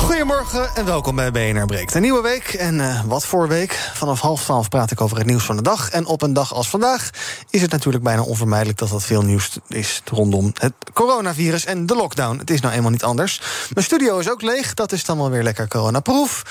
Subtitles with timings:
[0.00, 1.94] Goedemorgen en welkom bij BNR Breekt.
[1.94, 3.72] Een nieuwe week en uh, wat voor week.
[3.94, 5.90] Vanaf half twaalf praat ik over het nieuws van de dag.
[5.90, 7.10] En op een dag als vandaag
[7.50, 8.78] is het natuurlijk bijna onvermijdelijk...
[8.78, 12.38] dat dat veel nieuws is rondom het coronavirus en de lockdown.
[12.38, 13.40] Het is nou eenmaal niet anders.
[13.74, 16.42] Mijn studio is ook leeg, dat is dan wel weer lekker coronaproof.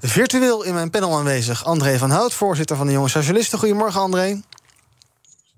[0.00, 2.34] Virtueel in mijn panel aanwezig André van Hout...
[2.34, 3.58] voorzitter van de Jonge Socialisten.
[3.58, 4.40] Goedemorgen, André.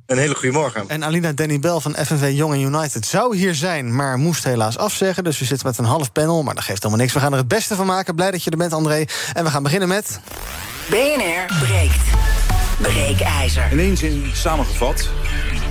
[0.06, 0.84] Een hele goede morgen.
[0.88, 5.24] En Alina Danny Bell van FNV Young United zou hier zijn, maar moest helaas afzeggen.
[5.24, 7.14] Dus we zitten met een half panel, maar dat geeft helemaal niks.
[7.14, 8.14] We gaan er het beste van maken.
[8.14, 9.04] Blij dat je er bent, André.
[9.32, 10.20] En we gaan beginnen met...
[10.90, 12.05] BNR breekt.
[12.80, 13.69] Breekijzer.
[13.70, 15.08] In één zin samengevat.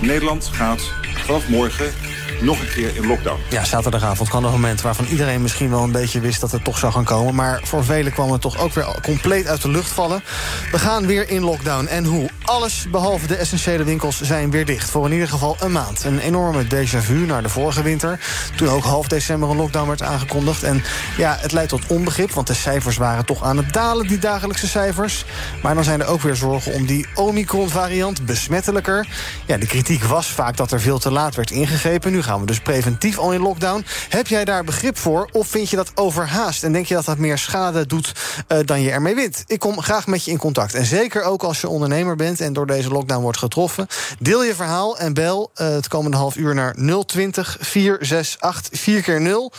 [0.01, 0.81] Nederland gaat
[1.25, 1.93] vanaf morgen
[2.41, 3.39] nog een keer in lockdown.
[3.49, 6.77] Ja, zaterdagavond kwam een moment waarvan iedereen misschien wel een beetje wist dat het toch
[6.77, 7.35] zou gaan komen.
[7.35, 10.23] Maar voor velen kwam het toch ook weer compleet uit de lucht vallen.
[10.71, 11.85] We gaan weer in lockdown.
[11.85, 12.29] En hoe?
[12.43, 14.89] Alles behalve de essentiële winkels zijn weer dicht.
[14.89, 16.03] Voor in ieder geval een maand.
[16.03, 18.19] Een enorme déjà vu naar de vorige winter.
[18.55, 20.63] Toen ook half december een lockdown werd aangekondigd.
[20.63, 20.83] En
[21.17, 24.67] ja, het leidt tot onbegrip, want de cijfers waren toch aan het dalen, die dagelijkse
[24.67, 25.25] cijfers.
[25.61, 29.07] Maar dan zijn er ook weer zorgen om die Omicron-variant besmettelijker.
[29.45, 32.11] Ja, de kritiek was vaak dat er veel te laat werd ingegrepen.
[32.11, 33.85] Nu gaan dus preventief al in lockdown.
[34.09, 36.63] Heb jij daar begrip voor of vind je dat overhaast?
[36.63, 38.11] En denk je dat dat meer schade doet
[38.47, 39.43] uh, dan je ermee wint?
[39.47, 40.73] Ik kom graag met je in contact.
[40.73, 43.87] En zeker ook als je ondernemer bent en door deze lockdown wordt getroffen.
[44.19, 49.21] Deel je verhaal en bel uh, het komende half uur naar 020 468 4 keer
[49.21, 49.51] 0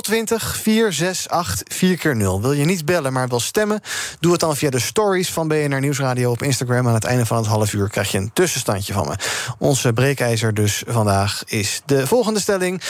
[0.00, 3.80] 020 468 4 keer 0 Wil je niet bellen, maar wil stemmen?
[4.20, 6.88] Doe het dan via de stories van BNR Nieuwsradio op Instagram.
[6.88, 9.14] Aan het einde van het half uur krijg je een tussenstandje van me.
[9.58, 12.82] Onze breekijzer dus vandaag is de volgende stelling.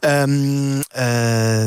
[0.00, 1.66] Um, uh,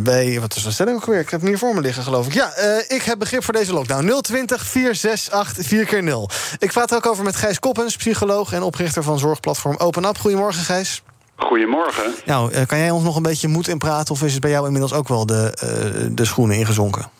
[0.00, 1.20] bij, wat is de stelling ook weer?
[1.20, 2.32] Ik heb hem hier voor me liggen, geloof ik.
[2.32, 4.20] Ja, uh, ik heb begrip voor deze lockdown.
[4.20, 9.02] 020 468 4 keer 0 Ik praat ook over met Gijs Koppens, psycholoog en oprichter
[9.02, 10.18] van zorgplatform Open Up.
[10.18, 11.02] Goedemorgen, Gijs.
[11.36, 12.14] Goedemorgen.
[12.24, 14.14] Nou, kan jij ons nog een beetje moed in praten...
[14.14, 17.10] of is het bij jou inmiddels ook wel de, uh, de schoenen ingezonken?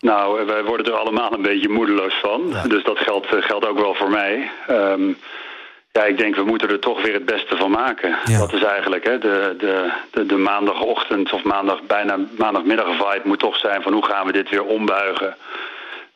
[0.00, 2.48] Nou, wij worden er allemaal een beetje moedeloos van.
[2.48, 2.62] Ja.
[2.62, 4.50] Dus dat geldt, geldt ook wel voor mij.
[4.70, 5.16] Um,
[5.98, 8.18] ja, ik denk we moeten er toch weer het beste van maken.
[8.24, 8.38] Ja.
[8.38, 13.38] Dat is eigenlijk hè, de, de, de, de, maandagochtend of maandag, bijna maandagmiddag vibe moet
[13.38, 15.36] toch zijn van hoe gaan we dit weer ombuigen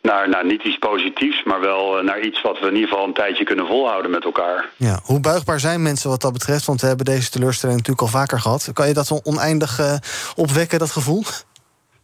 [0.02, 3.12] naar, naar niet iets positiefs, maar wel naar iets wat we in ieder geval een
[3.12, 4.68] tijdje kunnen volhouden met elkaar.
[4.76, 6.66] Ja, hoe buigbaar zijn mensen wat dat betreft?
[6.66, 8.70] Want we hebben deze teleurstelling natuurlijk al vaker gehad.
[8.72, 9.94] Kan je dat oneindig uh,
[10.36, 11.22] opwekken, dat gevoel?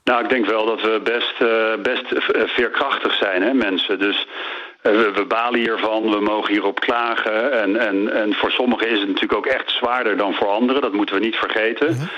[0.05, 2.07] Nou, ik denk wel dat we best, uh, best
[2.55, 3.99] veerkrachtig zijn, hè, mensen.
[3.99, 4.27] Dus
[4.83, 7.53] we, we, balen hiervan, we mogen hierop klagen.
[7.53, 10.83] En, en, en voor sommigen is het natuurlijk ook echt zwaarder dan voor anderen.
[10.83, 11.89] Dat moeten we niet vergeten.
[11.89, 12.09] Mm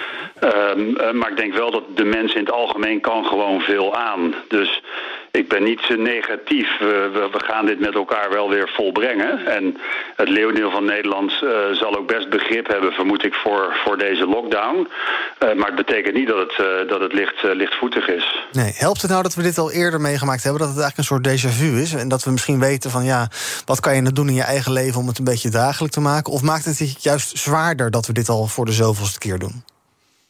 [0.41, 0.97] -hmm.
[1.01, 4.35] um, maar ik denk wel dat de mens in het algemeen kan gewoon veel aan.
[4.49, 4.83] Dus
[5.31, 6.79] ik ben niet negatief.
[6.79, 9.47] We, we, gaan dit met elkaar wel weer volbrengen.
[9.47, 9.77] En
[10.17, 14.27] het leeuwdeel van Nederland uh, zal ook best begrip hebben, vermoed ik, voor, voor deze
[14.27, 14.79] lockdown.
[14.79, 18.47] Uh, maar het betekent niet dat het, uh, dat het licht, lichtvoetig is.
[18.53, 20.61] Nee, helpt het nou dat we dit al eerder meegemaakt hebben?
[20.61, 21.95] Dat het eigenlijk een soort déjà vu is?
[21.95, 23.29] En dat we misschien weten van ja,
[23.65, 26.01] wat kan je nou doen in je eigen leven om het een beetje dagelijk te
[26.01, 26.33] maken?
[26.33, 29.63] Of maakt het juist zwaarder dat we dit al voor de zoveelste keer doen?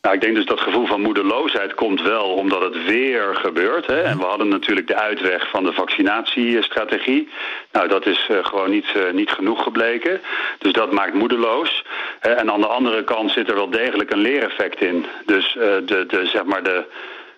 [0.03, 3.87] Nou, ik denk dus dat gevoel van moedeloosheid komt wel omdat het weer gebeurt.
[3.87, 4.01] Hè?
[4.01, 7.29] En we hadden natuurlijk de uitweg van de vaccinatiestrategie.
[7.73, 10.21] Nou, dat is uh, gewoon niet, uh, niet genoeg gebleken.
[10.59, 11.85] Dus dat maakt moedeloos.
[12.21, 15.07] En aan de andere kant zit er wel degelijk een leereffect in.
[15.27, 16.85] Dus de, de, zeg maar de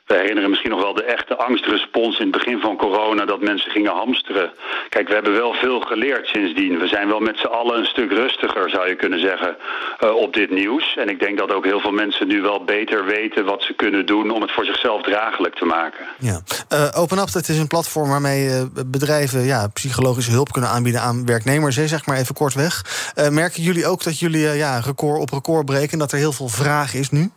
[0.06, 3.24] we herinneren misschien nog wel de echte angstrespons in het begin van corona...
[3.24, 4.52] dat mensen gingen hamsteren.
[4.88, 6.78] Kijk, we hebben wel veel geleerd sindsdien.
[6.78, 9.56] We zijn wel met z'n allen een stuk rustiger, zou je kunnen zeggen,
[10.04, 10.96] uh, op dit nieuws.
[10.96, 14.06] En ik denk dat ook heel veel mensen nu wel beter weten wat ze kunnen
[14.06, 14.30] doen...
[14.30, 16.04] om het voor zichzelf draaglijk te maken.
[16.18, 16.40] Ja.
[16.72, 21.00] Uh, Open Up, dat is een platform waarmee uh, bedrijven ja, psychologische hulp kunnen aanbieden
[21.00, 21.74] aan werknemers.
[21.74, 22.84] Zeg maar even kortweg.
[23.30, 25.92] merken jullie ook dat jullie ja, record op record breken...
[25.92, 27.30] en dat er heel veel vraag is nu?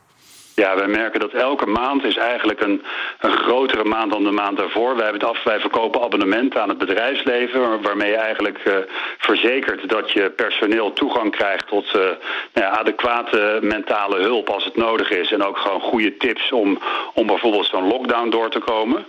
[0.56, 2.84] Ja, wij merken dat elke maand is eigenlijk een,
[3.20, 4.96] een grotere maand dan de maand daarvoor.
[4.96, 7.82] Wij, hebben het af, wij verkopen abonnementen aan het bedrijfsleven...
[7.82, 8.74] waarmee je eigenlijk uh,
[9.18, 11.68] verzekert dat je personeel toegang krijgt...
[11.68, 12.18] tot uh, nou
[12.54, 15.32] ja, adequate mentale hulp als het nodig is.
[15.32, 16.80] En ook gewoon goede tips om,
[17.14, 19.06] om bijvoorbeeld zo'n lockdown door te komen.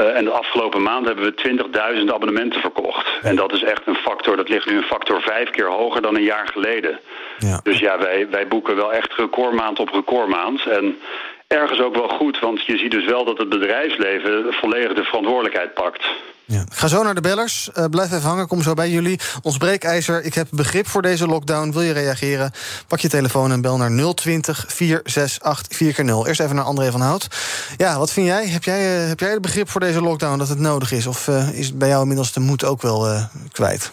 [0.00, 3.08] Uh, en de afgelopen maand hebben we 20.000 abonnementen verkocht.
[3.22, 6.16] En dat is echt een factor, dat ligt nu een factor vijf keer hoger dan
[6.16, 7.00] een jaar geleden.
[7.38, 7.60] Ja.
[7.62, 10.66] Dus ja, wij, wij boeken wel echt recordmaand op recordmaand...
[10.66, 10.98] En
[11.58, 15.74] ergens ook wel goed, want je ziet dus wel dat het bedrijfsleven volledig de verantwoordelijkheid
[15.74, 16.06] pakt.
[16.44, 16.64] Ja.
[16.72, 17.70] Ga zo naar de bellers.
[17.78, 19.20] Uh, blijf even hangen, kom zo bij jullie.
[19.42, 21.72] Ons breekijzer, ik heb begrip voor deze lockdown.
[21.72, 22.52] Wil je reageren?
[22.88, 26.26] Pak je telefoon en bel naar 020 468 4x0.
[26.26, 27.28] Eerst even naar André van Hout.
[27.76, 28.46] Ja, wat vind jij?
[28.48, 31.06] Heb jij, uh, heb jij het begrip voor deze lockdown dat het nodig is?
[31.06, 33.92] Of uh, is bij jou inmiddels de moed ook wel kwijt?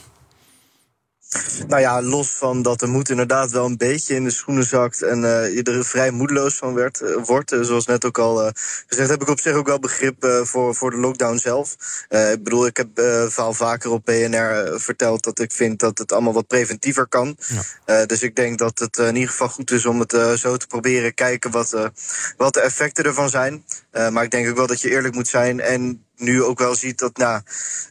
[1.67, 5.01] Nou ja, los van dat de moed inderdaad wel een beetje in de schoenen zakt
[5.01, 7.53] en uh, je er vrij moedeloos van werd, uh, wordt.
[7.53, 8.51] Uh, zoals net ook al
[8.87, 11.75] gezegd, heb ik op zich ook wel begrip voor, voor de lockdown zelf.
[12.09, 12.89] ik bedoel, ik heb
[13.31, 17.37] vaal vaker op PNR verteld dat ik vind dat het allemaal wat preventiever kan.
[17.85, 18.05] Ja.
[18.05, 21.13] dus ik denk dat het in ieder geval goed is om het zo te proberen
[21.13, 21.91] kijken wat,
[22.37, 23.63] wat de effecten ervan zijn.
[24.11, 26.99] maar ik denk ook wel dat je eerlijk moet zijn en nu ook wel ziet
[26.99, 27.41] dat, nou,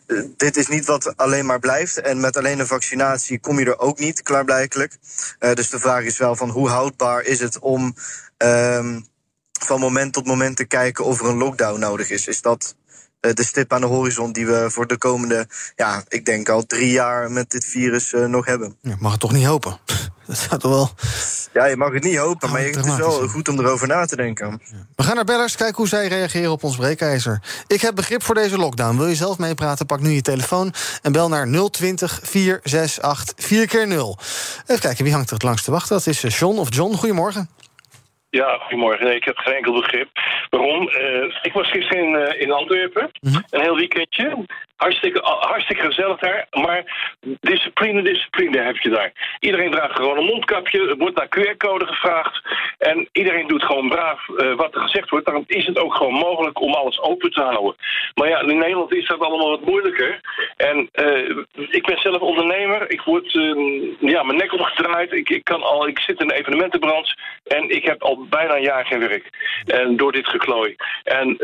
[0.07, 2.01] eh, dit is niet wat alleen maar blijft.
[2.01, 4.97] En met alleen een vaccinatie kom je er ook niet, klaarblijkelijk.
[5.41, 7.95] Uh, dus de vraag is wel van hoe houdbaar is het om
[8.39, 9.07] um,
[9.61, 12.27] van moment tot moment te kijken of er een lockdown nodig is.
[12.27, 12.77] Is dat
[13.35, 15.47] de stip aan de horizon die we voor de komende,
[15.77, 18.77] ja, ik denk al drie jaar met dit virus uh, nog hebben?
[18.81, 19.79] Ja, mag het toch niet hopen?
[20.49, 20.91] Dat toch wel.
[21.53, 24.17] Ja, je mag het niet hopen, maar het is wel goed om erover na te
[24.17, 24.61] denken.
[24.97, 27.43] We gaan naar bellers, kijken hoe zij reageren op ons breekijzer.
[27.67, 28.97] Ik heb begrip voor deze lockdown.
[28.97, 29.87] Wil je zelf meepraten?
[29.87, 34.19] Pak nu je telefoon en bel naar 020 468 4 keer 0
[34.67, 35.97] Even kijken, wie hangt er het langst te wachten?
[35.97, 36.95] Dat is eh, John of John.
[36.95, 37.49] Goedemorgen.
[38.31, 39.05] Ja, goedemorgen.
[39.05, 40.09] Nee, ik heb geen enkel begrip.
[40.51, 40.89] Waarom?
[40.89, 43.45] Uh, ik was gisteren in, uh, in Antwerpen, mm -hmm.
[43.51, 44.45] een heel weekendje.
[44.77, 46.85] Hartstikke, hartstikke gezellig daar, maar
[47.41, 49.13] discipline, discipline heb je daar.
[49.41, 52.43] Iedereen draagt gewoon een mondkapje, er wordt naar QR-code gevraagd...
[52.79, 55.27] en iedereen doet gewoon braaf uh, wat er gezegd wordt.
[55.27, 57.77] Daarom is het ook gewoon mogelijk om alles open te houden.
[58.15, 60.21] Maar ja, in Nederland is dat allemaal wat moeilijker.
[60.57, 61.37] En uh,
[61.69, 65.13] ik ben zelf ondernemer, ik word uh, ja, mijn nek omgedraaid.
[65.13, 68.63] Ik, ik, kan al, ik zit in de evenementenbranche en ik heb al bijna een
[68.63, 69.31] jaar geen werk.
[69.67, 70.77] En door dit geklooi.
[71.05, 71.37] En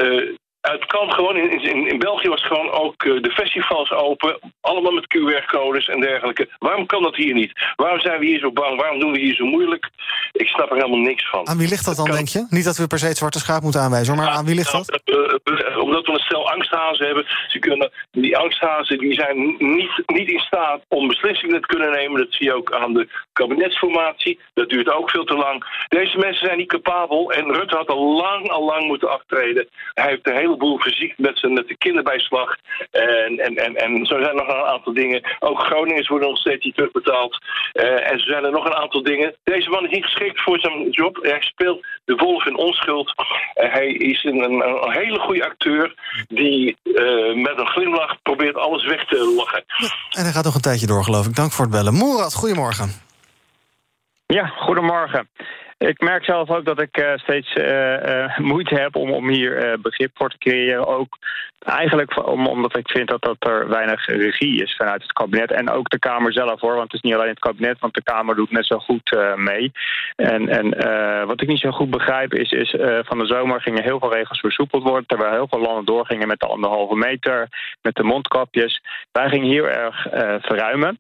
[0.63, 4.93] het kan gewoon, in, in, in België was gewoon ook uh, de festivals open, allemaal
[4.93, 6.49] met QR-codes en dergelijke.
[6.59, 7.53] Waarom kan dat hier niet?
[7.77, 8.81] Waarom zijn we hier zo bang?
[8.81, 9.91] Waarom doen we hier zo moeilijk?
[10.33, 11.49] Ik snap er helemaal niks van.
[11.49, 12.47] Aan wie ligt dat dan, denk je?
[12.49, 15.01] Niet dat we per se het zwarte schaap moeten aanwijzen, maar aan wie ligt dat?
[15.05, 17.27] Uh, omdat we een stel angsthazen hebben.
[17.49, 22.21] Ze kunnen, die angsthazen die zijn niet, niet in staat om beslissingen te kunnen nemen.
[22.21, 24.39] Dat zie je ook aan de kabinetsformatie.
[24.55, 25.87] Dat duurt ook veel te lang.
[25.89, 29.69] Deze mensen zijn niet capabel en Rutte had al lang, al lang moeten aftreden.
[29.95, 32.57] Hij heeft de hele heleboel fysiek met, zijn, met de kinderbijslag.
[32.91, 35.23] En, en, en, en zo zijn er nog een aantal dingen.
[35.39, 37.39] Ook Groningers worden nog steeds niet terugbetaald.
[37.73, 39.35] Uh, en zo zijn er nog een aantal dingen.
[39.45, 41.19] Deze man is niet geschikt voor zijn job.
[41.23, 43.09] Hij speelt de wolf in onschuld.
[43.17, 45.95] Uh, hij is een, een, een, hele goede acteur
[46.29, 49.65] die uh, met een glimlach probeert alles weg te lachen.
[49.67, 51.37] Ja, en hij gaat nog een tijdje door, geloof ik.
[51.37, 51.95] Dank voor het bellen.
[51.95, 52.91] Moerad, goedemorgen.
[54.27, 55.29] Ja, goedemorgen.
[55.89, 59.79] Ik merk zelf ook dat ik uh, steeds uh, uh, moeite heb om, om hier
[59.81, 60.87] begrip voor te creëren.
[60.87, 61.19] Ook
[61.59, 65.53] eigenlijk om, omdat ik vind dat, dat er weinig regie is vanuit het kabinet.
[65.53, 66.75] En ook de Kamer zelf hoor.
[66.75, 69.73] Want het is niet alleen het kabinet, want de Kamer doet net zo goed mee.
[70.17, 70.69] En, en
[71.27, 72.77] wat ik niet zo goed begrijp is, is
[73.07, 75.07] van de zomer gingen heel veel regels versoepeld worden.
[75.07, 77.49] Terwijl heel veel landen doorgingen met de anderhalve meter,
[77.83, 78.83] met de mondkapjes.
[79.13, 80.03] Wij gingen heel erg
[80.43, 80.99] verruimen.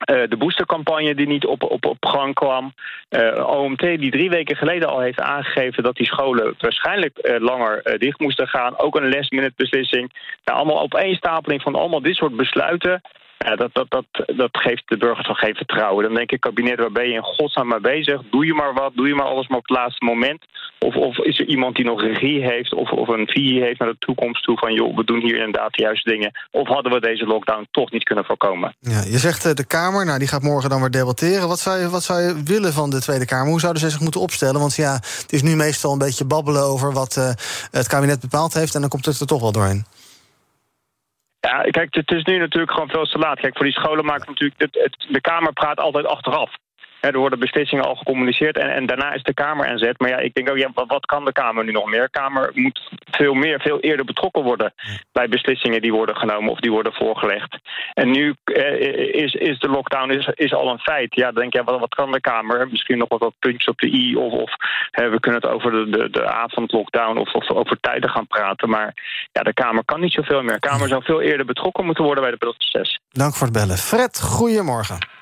[0.00, 2.74] Uh, de boostercampagne die niet op, op, op gang kwam.
[3.10, 7.98] Uh, OMT die drie weken geleden al heeft aangegeven dat die scholen waarschijnlijk uh, langer
[7.98, 8.78] dicht moesten gaan.
[8.78, 10.12] Ook een last minute beslissing.
[10.44, 13.00] Nou, allemaal opeenstapeling van allemaal dit soort besluiten.
[13.46, 14.04] Ja, dat, dat, dat,
[14.36, 16.04] dat geeft de burgers toch geen vertrouwen.
[16.04, 18.22] Dan denk ik, kabinet, waar ben je in godsnaam mee bezig?
[18.30, 20.44] Doe je maar wat, doe je maar alles maar op het laatste moment.
[20.78, 23.88] Of, of is er iemand die nog regie heeft of, of een visie heeft naar
[23.88, 24.58] de toekomst toe...
[24.58, 26.30] van joh, we doen hier inderdaad de juiste dingen.
[26.50, 28.74] Of hadden we deze lockdown toch niet kunnen voorkomen?
[28.80, 31.48] Ja, je zegt uh, de Kamer, nou die gaat morgen dan weer debatteren.
[31.48, 33.50] Wat zou, je, wat zou je willen van de Tweede Kamer?
[33.50, 34.60] Hoe zouden ze zich moeten opstellen?
[34.60, 37.30] Want ja, het is nu meestal een beetje babbelen over wat uh,
[37.70, 38.74] het kabinet bepaald heeft...
[38.74, 39.84] en dan komt het er toch wel doorheen.
[41.40, 43.40] Ja, kijk, het is nu natuurlijk gewoon veel te laat.
[43.40, 44.60] Kijk, voor die scholen maakt natuurlijk...
[44.60, 46.50] Het, de Kamer praat altijd achteraf
[47.00, 50.00] er worden beslissingen al gecommuniceerd en, en daarna is de Kamer aan zet.
[50.00, 52.02] Maar ja, ik denk ook, ja, wat, kan de Kamer nu nog meer?
[52.02, 54.72] De Kamer moet veel meer, veel eerder betrokken worden
[55.12, 57.58] bij beslissingen die worden genomen of die worden voorgelegd.
[57.94, 61.14] En nu eh, is, is de lockdown is, is al een feit.
[61.14, 62.68] Ja, dan denk je, wat, wat kan de Kamer?
[62.70, 64.50] Misschien nog wat, wat puntjes op de i of, of
[64.90, 68.68] we kunnen het over de, de, de avondlockdown of, of over tijden gaan praten.
[68.68, 68.94] Maar
[69.32, 70.54] ja, de Kamer kan niet zoveel meer.
[70.60, 73.00] De Kamer zou veel eerder betrokken moeten worden bij het proces.
[73.10, 73.78] Dank voor het bellen.
[73.78, 75.19] Fred, goedemorgen.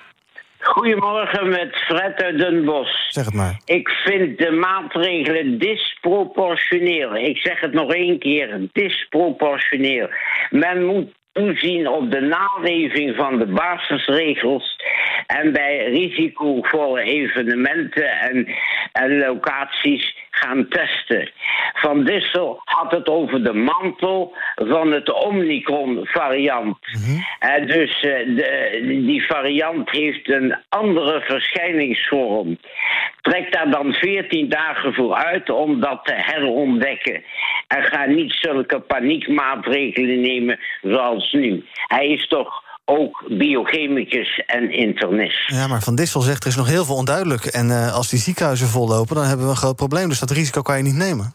[0.61, 3.11] Goedemorgen met Fred uit Den Bosch.
[3.11, 3.61] Zeg het maar.
[3.65, 7.17] Ik vind de maatregelen disproportioneel.
[7.17, 10.09] Ik zeg het nog één keer, disproportioneel.
[10.51, 14.77] Men moet toezien op de naleving van de basisregels
[15.27, 18.49] en bij risicovolle evenementen en,
[18.93, 21.31] en locaties gaan testen.
[21.75, 26.77] Van Dissel had het over de mantel van het Omicron-variant.
[27.39, 32.59] Eh, dus eh, de, die variant heeft een andere verschijningsvorm.
[33.21, 37.23] Trek daar dan 14 dagen voor uit om dat te herontdekken.
[37.69, 41.65] En ga niet zulke paniekmaatregelen nemen zoals nu.
[41.87, 45.49] Hij is toch ook biochemicus en internist.
[45.49, 47.45] Ja, maar Van Dissel zegt er is nog heel veel onduidelijk.
[47.45, 50.09] En uh, als die ziekenhuizen vollopen, dan hebben we een groot probleem.
[50.09, 51.33] Dus dat risico kan je niet nemen.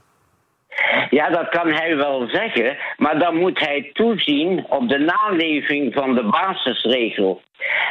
[1.10, 6.16] Ja, dat kan hij wel zeggen, maar dan moet hij toezien op de naleving van
[6.16, 7.42] de basisregel.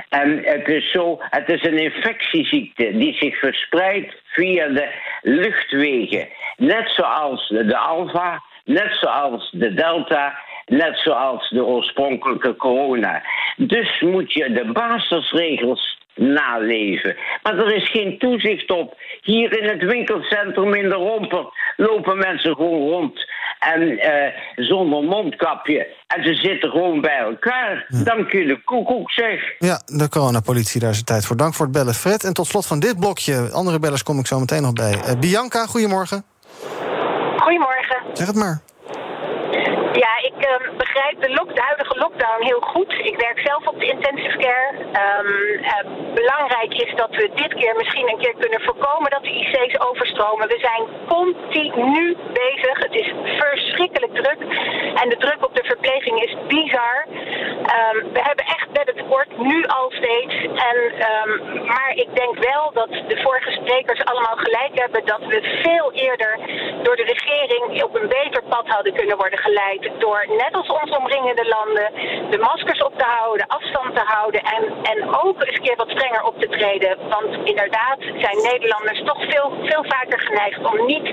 [0.09, 4.89] En het is zo, het is een infectieziekte die zich verspreidt via de
[5.23, 6.29] luchtwegen.
[6.57, 10.35] Net zoals de alfa, net zoals de delta,
[10.67, 13.23] net zoals de oorspronkelijke corona.
[13.57, 17.17] Dus moet je de basisregels naleven.
[17.43, 18.97] Maar er is geen toezicht op.
[19.23, 23.31] Hier in het winkelcentrum in de Romper lopen mensen gewoon rond.
[23.59, 25.87] En uh, zonder mondkapje.
[26.07, 27.87] En ze zitten gewoon bij elkaar.
[27.89, 28.05] Ja.
[28.05, 29.55] Dank je de koekoek, zeg.
[29.59, 31.37] Ja, de coronapolitie, daar is het tijd voor.
[31.37, 32.25] Dank voor het bellen, Fred.
[32.25, 34.95] En tot slot van dit blokje, andere bellers kom ik zo meteen nog bij.
[34.95, 36.25] Uh, Bianca, goedemorgen.
[37.37, 37.97] Goedemorgen.
[38.13, 38.63] Zeg het maar.
[40.37, 42.93] Ik uh, begrijp de, huidige lockdown heel goed.
[42.93, 44.71] Ik werk zelf op de intensive care.
[44.79, 49.35] Um, uh, belangrijk is dat we dit keer misschien een keer kunnen voorkomen dat de
[49.41, 50.49] IC's overstromen.
[50.49, 52.79] We zijn continu bezig.
[52.79, 54.41] Het is verschrikkelijk druk.
[55.03, 57.07] En de druk op de verpleging is bizar.
[57.09, 60.35] Um, we hebben echt beddentekort, nu al steeds.
[60.69, 60.77] En,
[61.67, 66.39] maar ik denk wel dat de vorige sprekers allemaal gelijk hebben dat we veel eerder
[66.83, 70.97] door de regering op een beter pad hadden kunnen worden geleid door, net als onze
[70.99, 71.89] omringende landen,
[72.31, 75.91] de maskers op te houden, afstand te houden en, en ook eens een keer wat
[75.91, 76.99] strenger op te treden.
[77.09, 81.07] Want inderdaad zijn Nederlanders toch veel, veel vaker geneigd om niet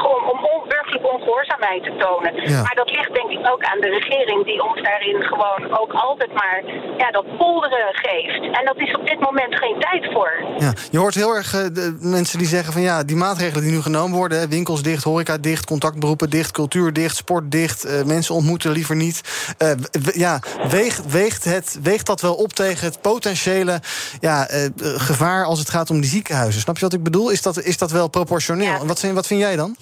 [0.00, 2.32] gewoon om onburgerlijke ongehoorzaamheid te tonen.
[2.50, 2.62] Ja.
[2.62, 6.32] Maar dat ligt denk ik ook aan de regering die ons daarin gewoon ook altijd
[6.32, 6.62] maar
[6.96, 8.42] ja, dat polderen geeft.
[8.58, 10.32] En dat is op dit moment geen tijd voor.
[10.58, 13.72] Ja, je hoort heel erg uh, de mensen die zeggen van ja, die maatregelen die
[13.72, 18.33] nu genomen worden, winkels dicht, horeca dicht, contactberoepen dicht, cultuur dicht, sport dicht, uh, mensen
[18.34, 19.20] ontmoeten liever niet.
[19.58, 19.70] Uh,
[20.12, 23.80] ja, weegt, weegt, het, weegt dat wel op tegen het potentiële
[24.20, 26.60] ja, uh, gevaar als het gaat om die ziekenhuizen?
[26.60, 27.30] Snap je wat ik bedoel?
[27.30, 28.66] Is dat, is dat wel proportioneel?
[28.66, 28.84] Ja.
[28.84, 29.76] Wat, wat vind jij dan?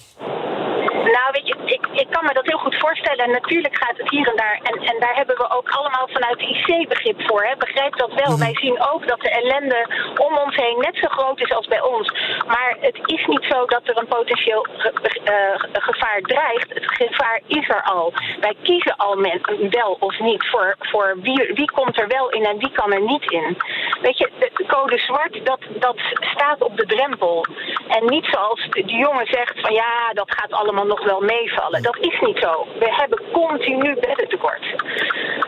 [0.89, 3.25] Nou, weet je, ik, ik kan me dat heel goed voorstellen.
[3.25, 4.59] En natuurlijk gaat het hier en daar.
[4.63, 7.43] En, en daar hebben we ook allemaal vanuit de IC-begrip voor.
[7.43, 7.55] Hè.
[7.57, 8.31] Begrijp dat wel.
[8.31, 8.39] Mm.
[8.39, 9.87] Wij zien ook dat de ellende
[10.17, 12.13] om ons heen net zo groot is als bij ons.
[12.47, 16.73] Maar het is niet zo dat er een potentieel ge, uh, gevaar dreigt.
[16.73, 18.13] Het gevaar is er al.
[18.39, 22.45] Wij kiezen al men, wel of niet voor, voor wie, wie komt er wel in
[22.45, 23.57] en wie kan er niet in.
[24.01, 27.45] Weet je, de code zwart, dat, dat staat op de drempel.
[27.87, 31.81] En niet zoals de jongen zegt van ja, dat gaat allemaal nog wel meevallen.
[31.81, 32.67] Dat is niet zo.
[32.79, 34.65] We hebben continu beddentekort.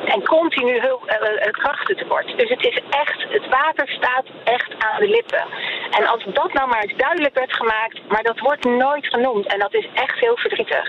[0.05, 2.27] En continu hulp, uh, krachtentekort.
[2.37, 5.45] Dus het is echt, het water staat echt aan de lippen.
[5.97, 9.45] En als dat nou maar eens duidelijk werd gemaakt, maar dat wordt nooit genoemd.
[9.53, 10.87] En dat is echt heel verdrietig.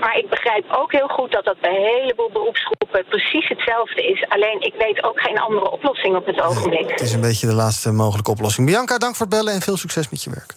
[0.00, 4.24] Maar ik begrijp ook heel goed dat dat bij een heleboel beroepsgroepen precies hetzelfde is.
[4.28, 6.90] Alleen ik weet ook geen andere oplossing op het ogenblik.
[6.90, 8.66] Het is een beetje de laatste mogelijke oplossing.
[8.66, 10.54] Bianca, dank voor het bellen en veel succes met je werk.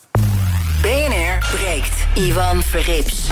[0.81, 2.07] BNR breekt.
[2.15, 3.29] Ivan Verrips.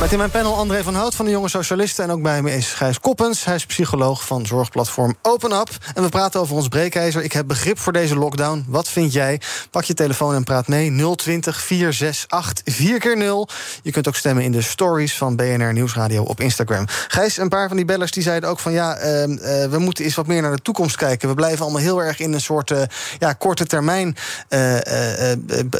[0.00, 2.04] Met in mijn panel André van Hout van de Jonge Socialisten...
[2.04, 3.44] en ook bij me is Gijs Koppens.
[3.44, 5.68] Hij is psycholoog van zorgplatform Open Up.
[5.94, 7.22] En we praten over ons breekijzer.
[7.22, 8.64] Ik heb begrip voor deze lockdown.
[8.68, 9.40] Wat vind jij?
[9.70, 11.14] Pak je telefoon en praat mee.
[11.16, 13.48] 020 468 4 keer 0
[13.82, 16.84] Je kunt ook stemmen in de stories van BNR Nieuwsradio op Instagram.
[17.08, 18.72] Gijs, een paar van die bellers die zeiden ook van...
[18.72, 21.28] ja, uh, uh, we moeten eens wat meer naar de toekomst kijken.
[21.28, 22.82] We blijven allemaal heel erg in een soort uh,
[23.18, 24.16] ja, korte termijn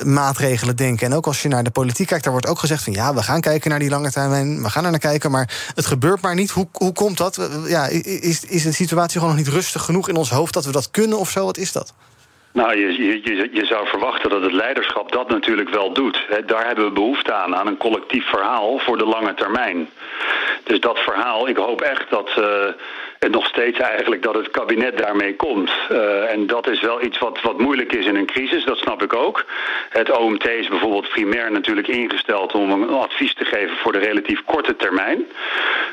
[0.04, 1.06] maatregelen denken.
[1.06, 2.92] En ook als je naar de politiek kijkt, daar wordt ook gezegd van...
[2.92, 4.62] ja, we gaan kijken naar die lange termijn.
[4.62, 6.50] We gaan er naar kijken, maar het gebeurt maar niet.
[6.50, 7.50] Hoe, hoe komt dat?
[7.66, 10.72] Ja, is, is de situatie gewoon nog niet rustig genoeg in ons hoofd dat we
[10.72, 11.44] dat kunnen of zo?
[11.44, 11.94] Wat is dat?
[12.52, 16.26] Nou, je, je, je zou verwachten dat het leiderschap dat natuurlijk wel doet.
[16.46, 19.88] Daar hebben we behoefte aan, aan een collectief verhaal voor de lange termijn.
[20.64, 22.30] Dus dat verhaal, ik hoop echt dat...
[22.36, 22.76] En
[23.30, 25.70] nog steeds eigenlijk dat het kabinet daarmee komt.
[25.90, 29.02] Uh, en dat is wel iets wat, wat moeilijk is in een crisis, dat snap
[29.02, 29.44] ik ook.
[29.88, 34.44] Het OMT is bijvoorbeeld primair natuurlijk ingesteld om een advies te geven voor de relatief
[34.44, 35.26] korte termijn.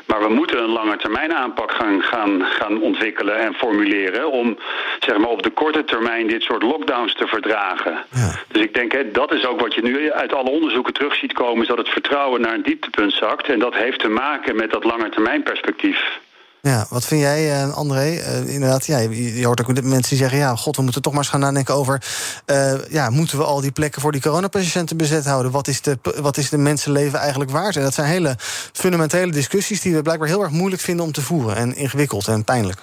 [0.06, 4.58] Maar we moeten een lange termijn aanpak gaan, gaan, gaan ontwikkelen en formuleren om
[4.98, 8.04] zeg maar, op de korte termijn dit soort lockdowns te verdragen.
[8.10, 8.34] Ja.
[8.48, 11.32] Dus ik denk, hè, dat is ook wat je nu uit alle onderzoeken terug ziet
[11.32, 13.48] komen, is dat het vertrouwen naar een dieptepunt zakt.
[13.48, 16.22] En dat heeft te maken met dat lange termijn perspectief.
[16.64, 18.10] Ja, wat vind jij, uh, André?
[18.10, 20.38] Uh, inderdaad, ja, je, je, hoort ook mensen die zeggen...
[20.38, 22.02] ja, god, we moeten toch maar eens gaan nadenken over...
[22.46, 25.52] Uh, ja, moeten we al die plekken voor die coronapatiënten bezet houden?
[25.52, 27.76] Wat is, de, wat is de mensenleven eigenlijk waard?
[27.76, 28.36] En dat zijn hele
[28.72, 29.80] fundamentele discussies...
[29.80, 31.56] die we blijkbaar heel erg moeilijk vinden om te voeren.
[31.56, 32.80] En ingewikkeld en pijnlijk.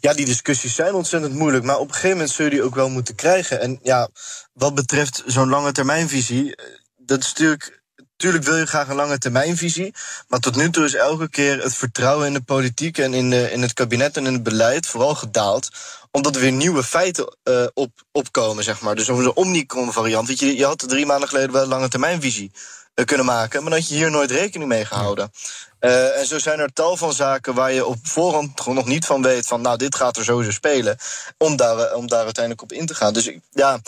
[0.00, 1.64] Ja, die discussies zijn ontzettend moeilijk.
[1.64, 3.60] Maar op een gegeven moment zul je die ook wel moeten krijgen.
[3.60, 4.08] En ja,
[4.52, 6.58] wat betreft zo'n lange termijnvisie...
[6.96, 7.82] dat is natuurlijk
[8.18, 9.94] Tuurlijk wil je graag een lange termijnvisie.
[10.28, 13.50] Maar tot nu toe is elke keer het vertrouwen in de politiek en in, de,
[13.50, 15.68] in het kabinet en in het beleid vooral gedaald.
[16.10, 18.94] Omdat er weer nieuwe feiten uh, op, opkomen, zeg maar.
[18.94, 20.28] Dus over de Omicron-variant.
[20.28, 22.52] Weet je, je had drie maanden geleden wel een lange termijnvisie
[22.94, 23.62] uh, kunnen maken.
[23.62, 25.32] Maar dan had je hier nooit rekening mee gehouden.
[25.80, 29.06] Uh, en zo zijn er tal van zaken waar je op voorhand gewoon nog niet
[29.06, 30.96] van weet van nou, dit gaat er sowieso spelen.
[31.36, 33.12] Om daar, om daar uiteindelijk op in te gaan.
[33.12, 33.80] Dus ik, ja,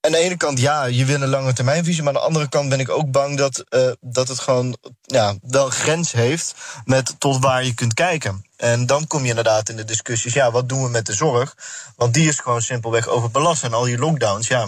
[0.00, 2.02] aan de ene kant, ja, je wil een lange termijnvisie.
[2.02, 5.34] Maar aan de andere kant ben ik ook bang dat, uh, dat het gewoon ja,
[5.42, 8.46] wel grens heeft met tot waar je kunt kijken.
[8.56, 11.56] En dan kom je inderdaad in de discussies, ja, wat doen we met de zorg?
[11.96, 13.62] Want die is gewoon simpelweg overbelast.
[13.62, 14.66] En al die lockdowns, ja,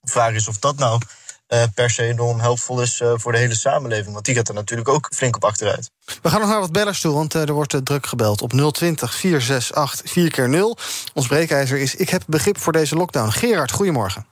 [0.00, 1.00] de vraag is of dat nou
[1.48, 4.12] uh, per se enorm helpvol is uh, voor de hele samenleving.
[4.12, 5.90] Want die gaat er natuurlijk ook flink op achteruit.
[6.22, 10.12] We gaan nog naar wat bellers toe, want er wordt druk gebeld op 020 468
[10.12, 10.78] 4 keer 0
[11.14, 13.30] Ons breekijzer is: Ik heb begrip voor deze lockdown.
[13.30, 14.29] Gerard, goedemorgen.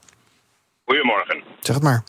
[0.88, 1.42] Goedemorgen.
[1.60, 2.02] Zeg het maar.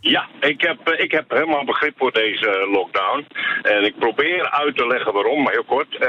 [0.00, 3.26] Ja, ik heb, eh, ik heb helemaal begrip voor deze lockdown.
[3.62, 5.94] En ik probeer uit te leggen waarom, maar heel kort.
[5.94, 6.08] Uh,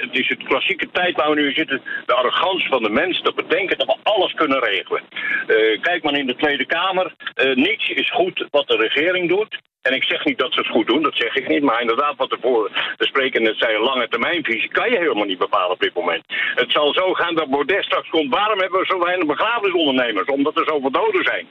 [0.00, 1.82] het is het klassieke tijd waar we nu zitten.
[2.06, 5.02] De arrogantie van de mens, dat bedenken dat we alles kunnen regelen.
[5.46, 7.14] Uh, kijk maar in de Tweede Kamer.
[7.54, 9.58] Niets is goed wat de regering doet.
[9.82, 11.62] En ik zeg niet dat ze het goed doen, dat zeg ik niet.
[11.62, 15.70] Maar inderdaad, wat ervoor de spreker net zei, lange termijnvisie, kan je helemaal niet bepalen
[15.70, 16.24] op dit moment.
[16.54, 18.34] Het zal zo gaan dat Baudet straks komt.
[18.34, 20.28] Waarom hebben we zo weinig begrafenisondernemers?
[20.28, 21.46] Omdat er zoveel doden zijn.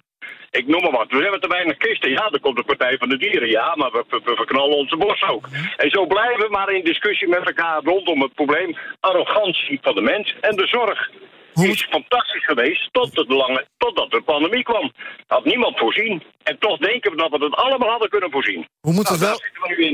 [0.52, 1.12] Ik noem maar wat.
[1.12, 2.10] We hebben te weinig kisten.
[2.10, 3.50] Ja, dan komt de Partij van de Dieren.
[3.50, 5.48] Ja, maar we, we, we verknallen onze bos ook.
[5.78, 10.02] En zo blijven we maar in discussie met elkaar rondom het probleem arrogantie van de
[10.02, 11.10] mens en de zorg.
[11.54, 11.68] Hoe...
[11.68, 14.92] is fantastisch geweest tot het lange, totdat de pandemie kwam.
[15.28, 16.24] Had niemand voorzien.
[16.44, 18.68] En toch denken we dat we het allemaal hadden kunnen voorzien.
[18.80, 19.40] Hoe moet, nou, het, wel,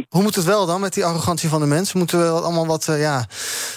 [0.09, 1.97] hoe moet het wel dan met die arrogantie van de mensen?
[1.97, 3.25] Moeten we allemaal wat uh, ja,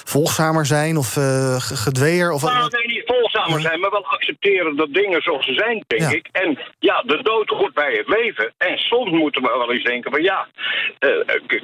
[0.04, 2.30] volgzamer zijn of uh, gedweer?
[2.30, 2.99] Of nou, nee,
[3.46, 6.10] niet volgzamer zijn, maar wel accepteren dat dingen zoals ze zijn, denk ja.
[6.10, 6.28] ik.
[6.32, 8.52] En ja, de dood hoort bij het leven.
[8.58, 10.48] En soms moeten we wel eens denken van ja,
[11.00, 11.10] uh,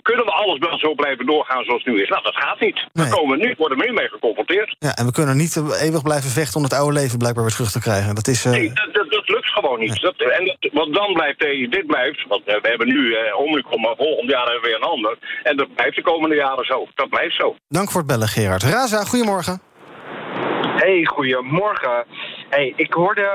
[0.03, 2.09] kunnen we alles wel zo blijven doorgaan zoals het nu is?
[2.09, 2.87] Nou, dat gaat niet.
[2.93, 3.09] Nee.
[3.09, 4.77] We komen nu, worden we nu mee geconfronteerd.
[4.79, 7.71] Ja, en we kunnen niet eeuwig blijven vechten om het oude leven blijkbaar weer terug
[7.71, 8.15] te krijgen.
[8.15, 8.45] Dat is...
[8.45, 9.89] Nee, dat, dat, dat, lukt gewoon niet.
[9.89, 10.01] Nee.
[10.01, 13.97] Dat, en dat, want dan blijft dit blijft, want we hebben nu eh, Omicron, maar
[13.97, 15.19] volgend jaar hebben we weer een ander.
[15.43, 16.87] En dat blijft de komende jaren zo.
[16.95, 17.57] Dat blijft zo.
[17.69, 18.63] Dank voor het bellen, Gerard.
[18.63, 19.61] Raza, goedemorgen.
[20.77, 22.05] Hey, goedemorgen.
[22.49, 23.29] Hey, ik hoorde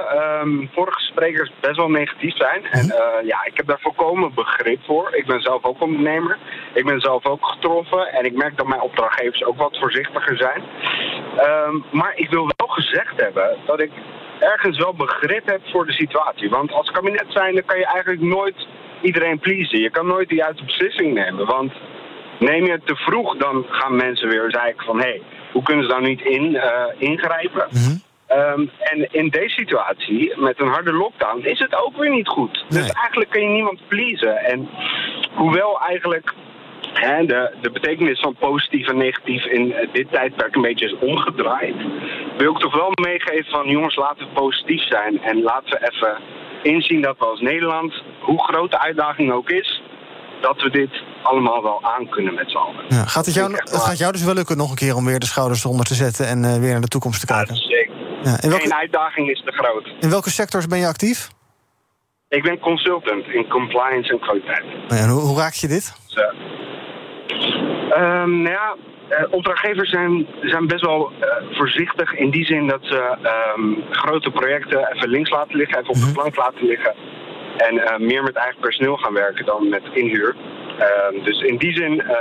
[0.43, 2.65] um, vorige sprekers best wel negatief zijn.
[2.65, 5.15] En uh, ja, ik heb daar volkomen begrip voor.
[5.15, 6.37] Ik ben zelf ook ondernemer.
[6.73, 8.07] Ik ben zelf ook getroffen.
[8.13, 10.61] En ik merk dat mijn opdrachtgevers ook wat voorzichtiger zijn.
[11.67, 13.91] Um, maar ik wil wel gezegd hebben dat ik
[14.39, 16.49] ergens wel begrip heb voor de situatie.
[16.49, 18.67] Want als kabinet zijnde kan je eigenlijk nooit
[19.01, 19.79] iedereen pleasen.
[19.79, 21.45] Je kan nooit de juiste beslissing nemen.
[21.45, 21.71] Want
[22.39, 24.99] neem je het te vroeg, dan gaan mensen weer zeiken van...
[24.99, 25.21] hey,
[25.51, 27.67] hoe kunnen ze daar niet in uh, ingrijpen?
[27.69, 28.01] Mm -hmm.
[28.37, 32.65] um, en in deze situatie, met een harde lockdown, is het ook weer niet goed.
[32.69, 32.81] Nee.
[32.81, 34.37] Dus eigenlijk kun je niemand pleasen.
[34.37, 34.69] En
[35.33, 36.33] hoewel eigenlijk
[36.93, 41.75] hè, de, de betekenis van positief en negatief in dit tijdperk een beetje is omgedraaid,
[42.37, 45.21] wil ik toch wel meegeven van jongens, laten we positief zijn.
[45.21, 46.17] En laten we even
[46.63, 49.81] inzien dat we als Nederland, hoe groot de uitdaging ook is,
[50.41, 52.85] dat we dit allemaal wel aan kunnen met z'n allen.
[52.89, 55.19] Ja, gaat het, jou, het gaat jou dus wel lukken nog een keer om weer
[55.19, 57.55] de schouders eronder te zetten en uh, weer naar de toekomst te kijken?
[57.55, 57.93] Ja, zeker.
[58.23, 58.63] Ja, in welke...
[58.63, 59.91] Geen uitdaging is te groot.
[59.99, 61.29] In welke sectors ben je actief?
[62.29, 64.65] Ik ben consultant in compliance en kwaliteit.
[64.87, 65.93] En hoe, hoe raak je dit?
[66.05, 66.21] Zo.
[67.97, 68.75] Um, nou ja,
[69.09, 73.17] uh, opdrachtgevers zijn, zijn best wel uh, voorzichtig in die zin dat ze
[73.57, 76.93] um, grote projecten even links laten liggen, even op de plank laten liggen.
[77.57, 80.35] En uh, meer met eigen personeel gaan werken dan met inhuur.
[80.81, 82.15] Uh, dus in die zin uh,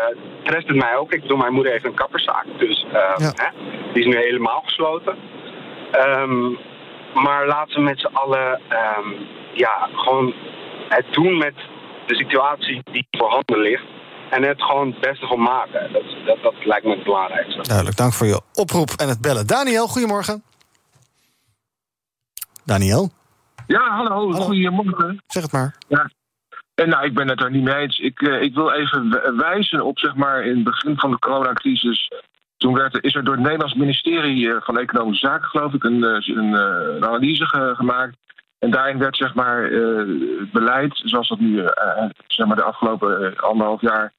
[0.44, 1.12] treft het mij ook.
[1.12, 2.46] Ik bedoel, mijn moeder heeft een kapperszaak.
[2.58, 3.32] Dus ja.
[3.34, 3.48] hè,
[3.92, 5.16] die is nu helemaal gesloten.
[5.92, 6.58] Um,
[7.14, 10.34] maar laten we met z'n allen um, ja, gewoon
[10.88, 11.54] het doen met
[12.06, 13.84] de situatie die voorhanden ligt.
[14.30, 15.92] En het gewoon het beste van maken.
[15.92, 17.62] Dat, dat, dat lijkt me het belangrijkste.
[17.62, 19.46] Duidelijk, dank voor je oproep en het bellen.
[19.46, 20.42] Daniel, goedemorgen.
[22.64, 23.10] Daniel?
[23.66, 24.44] Ja, hallo, hallo.
[24.44, 25.22] goedemorgen.
[25.26, 25.76] Zeg het maar.
[25.88, 26.10] Ja.
[26.80, 27.98] En nou, ik ben het er niet mee eens.
[27.98, 32.10] Ik, uh, ik wil even wijzen op, zeg maar, in het begin van de coronacrisis.
[32.56, 36.52] Toen werd, is er door het Nederlands ministerie van Economische Zaken, geloof ik, een, een,
[36.52, 38.16] een analyse ge, gemaakt.
[38.58, 41.64] En daarin werd, zeg maar, het beleid, zoals dat nu,
[42.26, 44.12] zeg maar, de afgelopen anderhalf jaar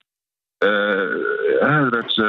[1.90, 2.22] werd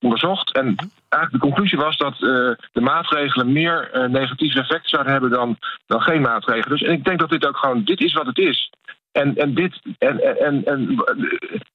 [0.00, 0.52] onderzocht.
[0.52, 0.76] En
[1.08, 5.58] eigenlijk de conclusie was dat uh, de maatregelen meer uh, negatieve effecten zouden hebben dan,
[5.86, 6.78] dan geen maatregelen.
[6.78, 8.70] Dus en ik denk dat dit ook gewoon, dit is wat het is.
[9.12, 10.86] En, en, dit, en, en, en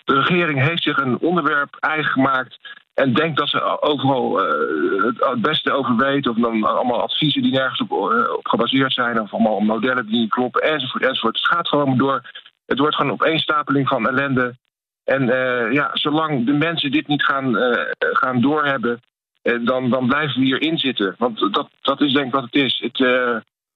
[0.04, 2.60] de regering heeft zich een onderwerp eigen gemaakt.
[2.93, 6.28] En denkt dat ze overal uh, het beste over weet.
[6.28, 7.91] Of dan allemaal adviezen die nergens op,
[8.38, 9.22] op gebaseerd zijn.
[9.22, 10.62] Of allemaal modellen die niet kloppen.
[10.62, 11.36] Enzovoort, enzovoort.
[11.36, 12.22] Het gaat gewoon door.
[12.65, 14.56] Het wordt gewoon opeenstapeling van ellende.
[15.04, 17.56] En uh, ja, zolang de mensen dit niet gaan,
[17.98, 19.00] gaan doorhebben,
[19.41, 21.15] dan, dan blijven we hierin zitten.
[21.17, 22.80] Want dat, dat is denk ik wat het is.
[22.84, 23.00] Het,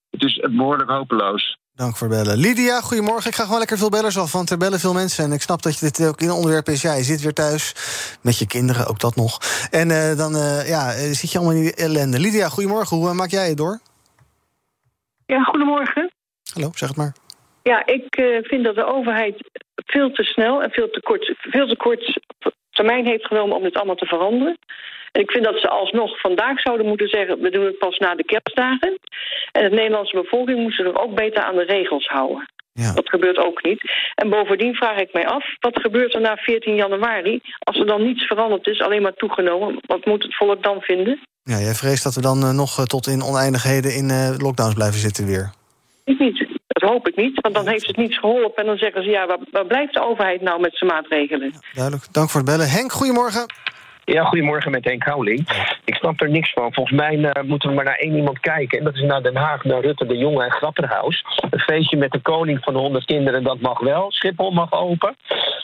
[0.09, 1.57] het is behoorlijk hopeloos.
[1.73, 2.37] Dank voor bellen.
[2.37, 3.29] Lydia, goedemorgen.
[3.29, 5.23] Ik ga gewoon lekker veel bellers af, want er bellen veel mensen.
[5.23, 6.81] En ik snap dat je dit ook in een onderwerp is.
[6.81, 7.73] Ja, je zit weer thuis
[8.21, 9.37] met je kinderen, ook dat nog.
[9.71, 10.31] En dan
[10.65, 12.19] ja, zit je allemaal in die ellende.
[12.19, 12.97] Lydia, goedemorgen.
[12.97, 13.79] Hoe maak jij het door?
[15.25, 16.11] Ja, goedemorgen.
[16.53, 17.13] Hallo, zeg het maar.
[17.63, 21.67] Ja, ik uh, vind dat de overheid veel te snel en veel te kort, veel
[21.67, 22.19] te kort
[22.69, 24.57] termijn heeft genomen om dit allemaal te veranderen.
[25.17, 27.39] En ik vind dat ze alsnog vandaag zouden moeten zeggen...
[27.41, 28.99] we doen het pas na de kerstdagen.
[29.51, 32.49] En de Nederlandse bevolking moet zich ook beter aan de regels houden.
[32.73, 32.93] Ja.
[32.93, 33.81] Dat gebeurt ook niet.
[34.15, 37.41] En bovendien vraag ik mij af, wat gebeurt er na 14 januari...
[37.59, 39.79] als er dan niets veranderd is, alleen maar toegenomen?
[39.85, 41.19] Wat moet het volk dan vinden?
[41.43, 44.73] Ja, jij vreest dat we dan uh, nog uh, tot in oneindigheden in uh, lockdowns
[44.73, 45.51] blijven zitten weer.
[46.03, 46.47] Ik niet.
[46.67, 48.55] Dat hoop ik niet, want dan heeft het niets geholpen.
[48.55, 51.49] En dan zeggen ze, ja, waar, waar blijft de overheid nou met zijn maatregelen?
[51.53, 52.13] Ja, duidelijk.
[52.13, 52.69] Dank voor het bellen.
[52.69, 53.45] Henk, goedemorgen.
[54.13, 55.39] Ja, goedemorgen met Henk Houweling.
[55.85, 56.73] Ik snap er niks van.
[56.73, 58.77] Volgens mij uh, moeten we maar naar één iemand kijken.
[58.77, 61.23] En dat is naar Den Haag, naar Rutte, de Jonge en Grapperhaus.
[61.49, 64.11] Een feestje met de koning van de 100 kinderen, dat mag wel.
[64.11, 65.15] Schiphol mag open.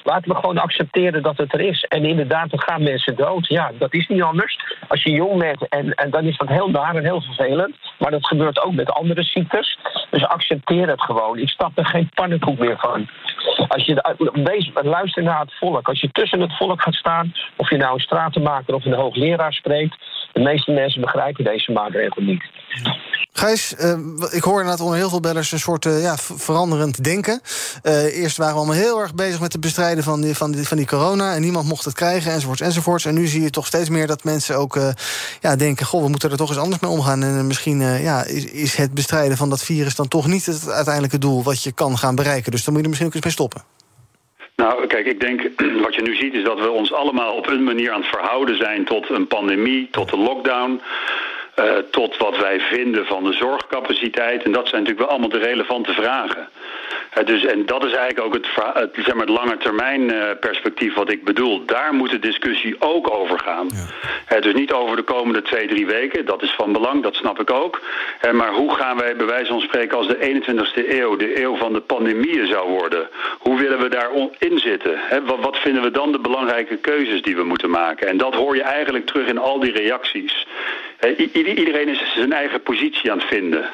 [0.04, 1.84] Laten we gewoon accepteren dat het er is.
[1.84, 3.48] En inderdaad, dan gaan mensen dood.
[3.48, 4.60] Ja, dat is niet anders.
[4.88, 7.76] Als je jong bent, en, en dan is dat heel naar en heel vervelend.
[8.00, 9.78] Maar dat gebeurt ook met andere ziektes.
[10.10, 11.38] Dus accepteer het gewoon.
[11.38, 13.10] Ik stap er geen pannenkoek meer van.
[13.68, 15.88] Als je wees, luister naar het volk.
[15.88, 19.54] Als je tussen het volk gaat staan, of je nou een stratenmaker of een hoogleraar
[19.54, 19.98] spreekt,
[20.34, 22.44] de meeste mensen begrijpen deze maatregel niet.
[23.32, 23.98] Gijs, uh,
[24.32, 27.42] ik hoor inderdaad onder heel veel bellers een soort uh, ja, veranderend denken.
[27.84, 30.68] Uh, eerst waren we allemaal heel erg bezig met het bestrijden van die, van, die,
[30.68, 31.36] van die corona...
[31.36, 33.06] en niemand mocht het krijgen, enzovoorts, enzovoorts.
[33.06, 34.80] En nu zie je toch steeds meer dat mensen ook
[35.40, 35.86] ja, denken...
[35.86, 37.24] goh, we moeten er toch eens anders mee omgaan.
[37.24, 41.18] En misschien ja, is, is het bestrijden van dat virus dan toch niet het uiteindelijke
[41.18, 41.44] doel...
[41.44, 42.52] wat je kan gaan bereiken.
[42.52, 43.83] Dus dan moet je er misschien ook eens mee stoppen.
[44.56, 45.42] Nou, kijk, ik denk
[45.86, 48.58] wat je nu ziet is dat we ons allemaal op een manier aan het verhouden
[48.58, 50.82] zijn tot een pandemie, tot de lockdown.
[51.60, 54.44] Uh, tot wat wij vinden van de zorgcapaciteit.
[54.44, 56.50] En dat zijn natuurlijk wel allemaal de relevante vragen.
[57.18, 60.24] Uh, dus, en dat is eigenlijk ook het, het, zeg maar het lange termijn uh,
[60.40, 61.66] perspectief wat ik bedoel.
[61.66, 63.70] Daar moet de discussie ook over gaan.
[64.30, 64.40] Ja.
[64.40, 66.26] dus niet over de komende twee, drie weken.
[66.26, 67.82] Dat is van belang, dat snap ik ook.
[68.32, 71.16] maar hoe gaan wij bij wijze van spreken als de 21ste eeuw...
[71.16, 73.10] de eeuw van de pandemieën zou worden?
[73.40, 75.00] Hoe willen we daarin zitten?
[75.26, 78.08] wat, wat vinden we dan de belangrijke keuzes die we moeten maken?
[78.08, 80.46] En dat hoor je eigenlijk terug in al die reacties.
[81.12, 83.70] Iedereen is zijn eigen positie aan het vinden.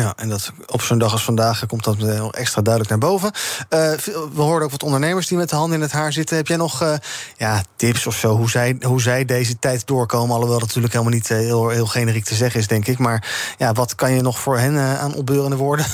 [0.00, 3.30] Ja, en dat op zo'n dag als vandaag komt dat nog extra duidelijk naar boven.
[3.70, 3.92] Uh,
[4.34, 6.36] we hoorden ook wat ondernemers die met de handen in het haar zitten.
[6.36, 6.94] Heb jij nog uh,
[7.36, 10.34] ja, tips of zo hoe zij, hoe zij deze tijd doorkomen?
[10.34, 12.98] Alhoewel dat natuurlijk helemaal niet heel, heel generiek te zeggen is, denk ik.
[12.98, 15.86] Maar ja, wat kan je nog voor hen uh, aan opbeurende woorden?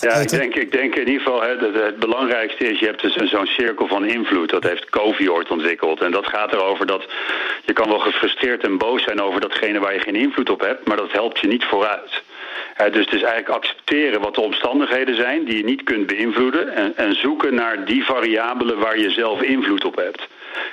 [0.00, 2.78] Ja, ik denk, ik denk in ieder geval, hè, het, het belangrijkste is...
[2.78, 4.50] je hebt dus zo'n cirkel van invloed.
[4.50, 6.00] Dat heeft Covey ooit ontwikkeld.
[6.00, 7.04] En dat gaat erover dat
[7.64, 9.22] je kan wel gefrustreerd en boos zijn...
[9.22, 12.22] over datgene waar je geen invloed op hebt, maar dat helpt je niet vooruit.
[12.80, 16.74] Uh, dus het is eigenlijk accepteren wat de omstandigheden zijn die je niet kunt beïnvloeden.
[16.74, 20.28] En, en zoeken naar die variabelen waar je zelf invloed op hebt.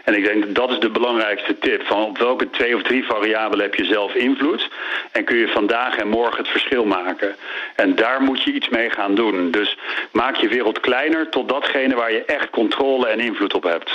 [0.05, 1.85] En ik denk dat is de belangrijkste tip.
[1.85, 4.69] Van op welke twee of drie variabelen heb je zelf invloed?
[5.11, 7.35] En kun je vandaag en morgen het verschil maken?
[7.75, 9.51] En daar moet je iets mee gaan doen.
[9.51, 9.77] Dus
[10.11, 13.91] maak je wereld kleiner tot datgene waar je echt controle en invloed op hebt.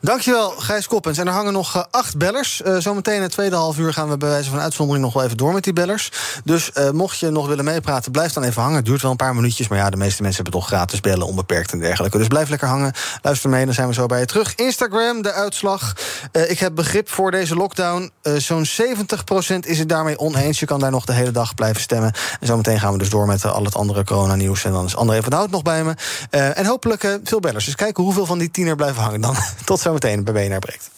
[0.00, 1.18] Dankjewel, Gijs Koppens.
[1.18, 2.62] En er hangen nog uh, acht bellers.
[2.66, 5.24] Uh, zometeen in het tweede half uur gaan we bij wijze van uitzondering nog wel
[5.24, 6.10] even door met die bellers.
[6.44, 8.76] Dus uh, mocht je nog willen meepraten, blijf dan even hangen.
[8.76, 11.26] Het duurt wel een paar minuutjes, maar ja, de meeste mensen hebben toch gratis bellen,
[11.26, 12.18] onbeperkt en dergelijke.
[12.18, 12.92] Dus blijf lekker hangen.
[13.22, 14.54] Luister mee, dan zijn we zo bij je terug.
[14.54, 15.96] Instagram, de uitslag.
[16.32, 18.10] Uh, ik heb begrip voor deze lockdown.
[18.22, 20.60] Uh, Zo'n 70% is het daarmee oneens.
[20.60, 22.12] Je kan daar nog de hele dag blijven stemmen.
[22.40, 24.64] En zometeen gaan we dus door met uh, al het andere coronanieuws.
[24.64, 25.94] En dan is André van Hout nog bij me.
[26.30, 27.64] en hopelijk veel bellers.
[27.64, 29.36] Dus kijken hoeveel van die tiener blijven hangen dan.
[29.64, 30.90] Tot zometeen bij BNR Breekt.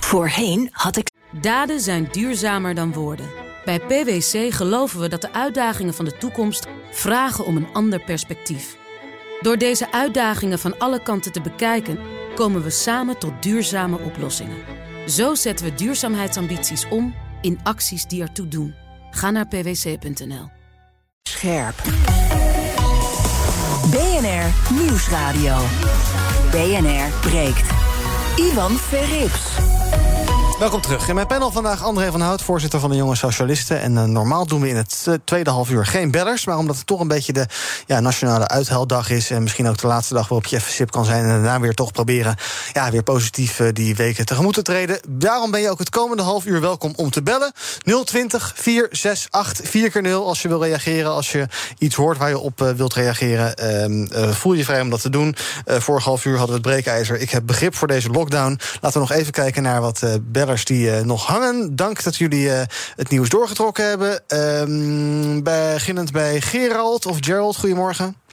[0.00, 1.10] Voorheen had ik...
[1.40, 3.26] Daden zijn duurzamer dan woorden.
[3.64, 6.66] Bij PwC geloven we dat de uitdagingen van de toekomst...
[6.90, 8.76] vragen om een ander perspectief.
[9.40, 11.98] Door deze uitdagingen van alle kanten te bekijken
[12.34, 14.56] komen we samen tot duurzame oplossingen.
[15.06, 18.74] Zo zetten we duurzaamheidsambities om in acties die ertoe doen.
[19.10, 20.48] Ga naar pwc.nl.
[21.22, 21.82] Scherp.
[23.90, 25.56] BNR Nieuwsradio.
[26.50, 27.70] BNR breekt.
[28.36, 29.73] Ivan Verrips.
[30.58, 31.08] Welkom terug.
[31.08, 33.80] In mijn panel vandaag André van Hout, voorzitter van de Jonge Socialisten.
[33.80, 36.46] En uh, normaal doen we in het uh, tweede half uur geen bellers.
[36.46, 37.46] Maar omdat het toch een beetje de
[37.86, 39.30] ja, nationale uitheldag is...
[39.30, 41.22] en misschien ook de laatste dag waarop je even sip kan zijn...
[41.22, 42.36] en daarna weer toch proberen
[42.72, 45.00] ja, weer positief uh, die weken tegemoet te treden.
[45.08, 47.52] Daarom ben je ook het komende half uur welkom om te bellen.
[48.04, 51.10] 020 468 4 keer 0 als je wil reageren.
[51.10, 51.46] Als je
[51.78, 55.36] iets hoort waar je op wilt reageren, ehm, voel je vrij om dat te doen.
[55.66, 57.20] vorig half uur hadden we het breekijzer.
[57.20, 58.58] Ik heb begrip voor deze lockdown.
[58.80, 60.02] Laten we nog even kijken naar wat
[60.44, 61.76] bellers die uh, nog hangen.
[61.76, 62.62] Dank dat jullie uh,
[62.96, 64.22] het nieuws doorgetrokken hebben.
[64.28, 68.23] Um, beginnend bij Gerald of Gerald, goedemorgen.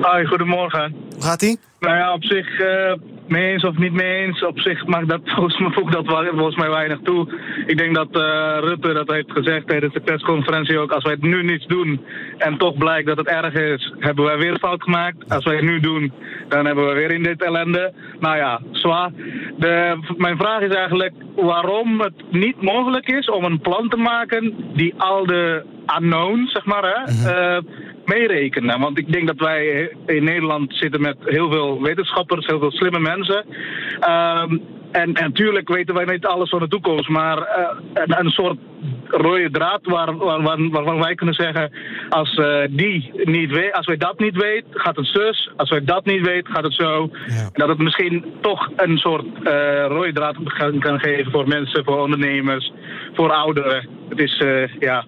[0.00, 0.94] Hoi, goedemorgen.
[1.12, 1.58] Hoe gaat ie?
[1.80, 2.92] Nou ja, op zich uh,
[3.28, 4.44] mee eens of niet mee eens.
[4.44, 7.28] Op zich maakt dat volgens mij, voegt dat volgens mij weinig toe.
[7.66, 10.92] Ik denk dat uh, Rutte dat heeft gezegd tijdens de persconferentie ook.
[10.92, 12.00] Als wij het nu niets doen
[12.38, 15.32] en toch blijkt dat het erg is, hebben wij weer fout gemaakt.
[15.32, 16.12] Als wij het nu doen,
[16.48, 17.92] dan hebben we weer in dit ellende.
[18.20, 19.10] Nou ja, zwaar.
[19.56, 24.54] De, mijn vraag is eigenlijk waarom het niet mogelijk is om een plan te maken
[24.74, 25.64] die al de
[26.00, 27.12] unknown, zeg maar, hè,
[27.56, 27.62] uh,
[28.06, 28.80] meerekenen.
[28.80, 33.00] Want ik denk dat wij in Nederland zitten met heel veel wetenschappers, heel veel slimme
[33.00, 33.44] mensen.
[34.08, 34.62] Um,
[34.96, 38.58] en, en natuurlijk weten wij niet alles van de toekomst, maar uh, een, een, soort
[39.06, 41.72] rode draad waar, waar, waar, waarvan wij kunnen zeggen:
[42.08, 45.50] als, uh, die niet weet, als wij dat niet weten, gaat het zus.
[45.56, 47.10] Als wij dat niet weten, gaat het zo.
[47.26, 47.48] Ja.
[47.52, 52.00] Dat het misschien toch een soort uh, rode draad kan, kan geven voor mensen, voor
[52.00, 52.72] ondernemers,
[53.14, 53.88] voor ouderen.
[54.08, 54.44] Het is,
[54.78, 55.04] ja,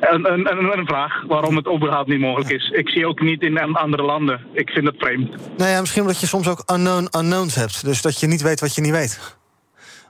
[0.00, 2.68] een, een, een, vraag waarom het überhaupt niet mogelijk is.
[2.68, 4.40] Ik zie ook niet in andere landen.
[4.52, 5.30] Ik vind het vreemd.
[5.56, 7.84] Nou ja, misschien omdat je soms ook unknown unknowns hebt.
[7.84, 9.36] Dus dat je niet weet wat je niet weet.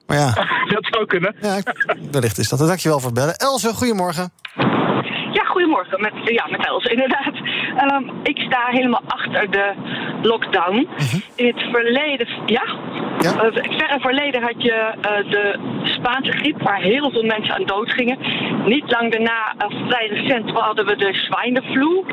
[0.07, 0.33] Maar ja.
[0.75, 1.35] dat zou kunnen.
[1.41, 1.63] Ja,
[2.11, 2.59] wellicht is dat.
[2.59, 3.35] Dankjewel voor het bellen.
[3.35, 4.33] Else, goedemorgen.
[5.33, 6.01] Ja, goedemorgen.
[6.01, 7.35] Met, ja, met Els, inderdaad.
[7.93, 9.75] Um, ik sta helemaal achter de
[10.23, 10.77] lockdown.
[10.77, 11.21] Uh -huh.
[11.35, 12.63] In het verleden, ja?
[13.25, 17.91] Uh, verre verleden had je uh, de Spaanse griep, waar heel veel mensen aan dood
[17.93, 18.19] gingen.
[18.65, 19.55] Niet lang daarna,
[19.89, 22.05] vrij recent, hadden we de zwijnenflu.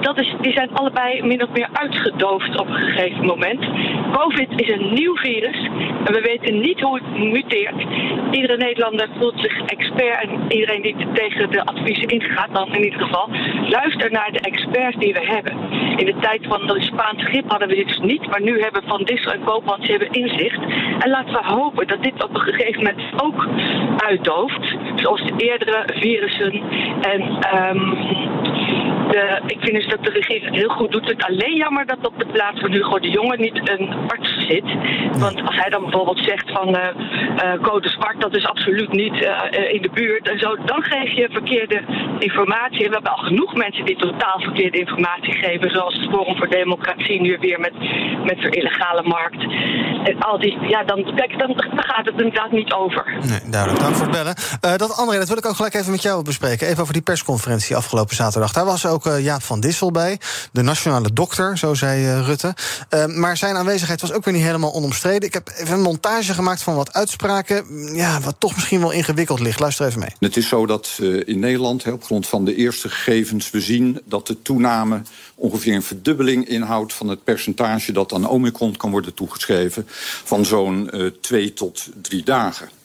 [0.00, 3.66] dat is, die zijn allebei min of meer uitgedoofd op een gegeven moment.
[4.12, 5.56] COVID is een nieuw virus
[6.04, 7.86] en we weten niet hoe het muteert.
[8.30, 13.00] Iedere Nederlander voelt zich expert en iedereen die tegen de adviezen ingaat, dan in ieder
[13.00, 13.28] geval,
[13.68, 15.52] luister naar de experts die we hebben.
[15.96, 18.82] In de tijd van de Spaanse griep hadden we dit dus niet, maar nu hebben
[18.86, 20.60] Van Dissel en Koopmans hebben inzicht.
[20.98, 23.48] En laten we hopen dat dit op een gegeven moment ook
[23.96, 26.62] uitdooft, zoals de eerdere virussen.
[27.00, 27.22] En
[27.70, 27.96] um,
[29.10, 31.08] de, ik vind dus dat de regering het heel goed doet.
[31.08, 34.68] Het alleen jammer dat op de plaats van Hugo de Jonge niet een arts zit.
[35.18, 39.14] Want als hij dan bijvoorbeeld zegt van uh, uh, code zwart, dat is absoluut niet
[39.14, 41.82] uh, in de buurt en zo, dan geef je verkeerde
[42.18, 42.84] informatie.
[42.84, 46.48] En we hebben al genoeg mensen die totaal verkeerde informatie geven, zoals het Forum voor
[46.48, 47.72] Democratie nu weer met,
[48.24, 49.42] met illegale markt.
[50.04, 53.16] En al die, ja, dan, kijk, dan, dan gaat het inderdaad niet over.
[53.20, 53.80] Nee, duidelijk.
[53.80, 54.16] Dank voor het
[54.60, 54.78] bellen.
[54.78, 56.66] dat André, dat wil ik ook gelijk even met jou bespreken.
[56.66, 58.52] Even over die persconferentie afgelopen zaterdag.
[58.58, 60.18] Daar was ook uh, Jaap van Dissel bij,
[60.52, 62.54] de nationale dokter, zo zei uh, Rutte.
[62.94, 65.28] Uh, maar zijn aanwezigheid was ook weer niet helemaal onomstreden.
[65.28, 69.40] Ik heb even een montage gemaakt van wat uitspraken, ja, wat toch misschien wel ingewikkeld
[69.40, 69.60] ligt.
[69.60, 70.10] Luister even mee.
[70.18, 70.90] Het is zo dat
[71.24, 75.02] in Nederland, op grond van de eerste gegevens, we zien dat de toename
[75.34, 79.86] ongeveer een verdubbeling inhoudt van het percentage dat aan Omicron kan worden toegeschreven
[80.24, 80.90] van zo'n
[81.20, 82.77] twee tot drie dagen.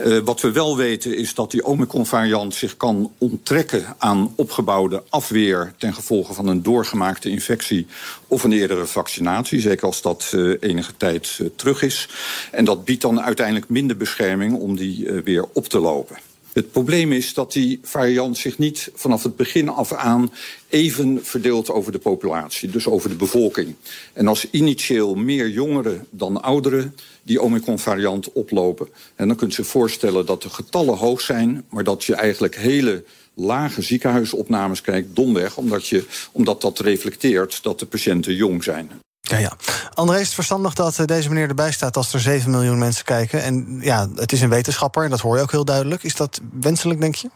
[0.00, 5.72] Uh, wat we wel weten is dat die Omicron-variant zich kan onttrekken aan opgebouwde afweer
[5.76, 7.86] ten gevolge van een doorgemaakte infectie
[8.26, 12.08] of een eerdere vaccinatie, zeker als dat uh, enige tijd uh, terug is.
[12.50, 16.27] En dat biedt dan uiteindelijk minder bescherming om die weer op te lopen.
[16.58, 20.32] Het probleem is dat die variant zich niet vanaf het begin af aan
[20.68, 23.74] even verdeelt over de populatie, dus over de bevolking.
[24.12, 28.88] En als initieel meer jongeren dan ouderen die Omicron-variant oplopen...
[29.14, 31.64] en dan kunt je voorstellen dat de getallen hoog zijn...
[31.70, 35.56] maar dat je eigenlijk hele lage ziekenhuisopnames krijgt, domweg...
[35.56, 38.90] omdat, je, omdat dat reflecteert dat de patiënten jong zijn.
[39.20, 39.56] Ja, ja.
[39.94, 43.42] André, is het verstandig dat deze meneer erbij staat als er 7 miljoen mensen kijken?
[43.42, 46.02] En ja, het is een wetenschapper, en dat hoor je ook heel duidelijk.
[46.02, 47.30] Is dat wenselijk, denk je?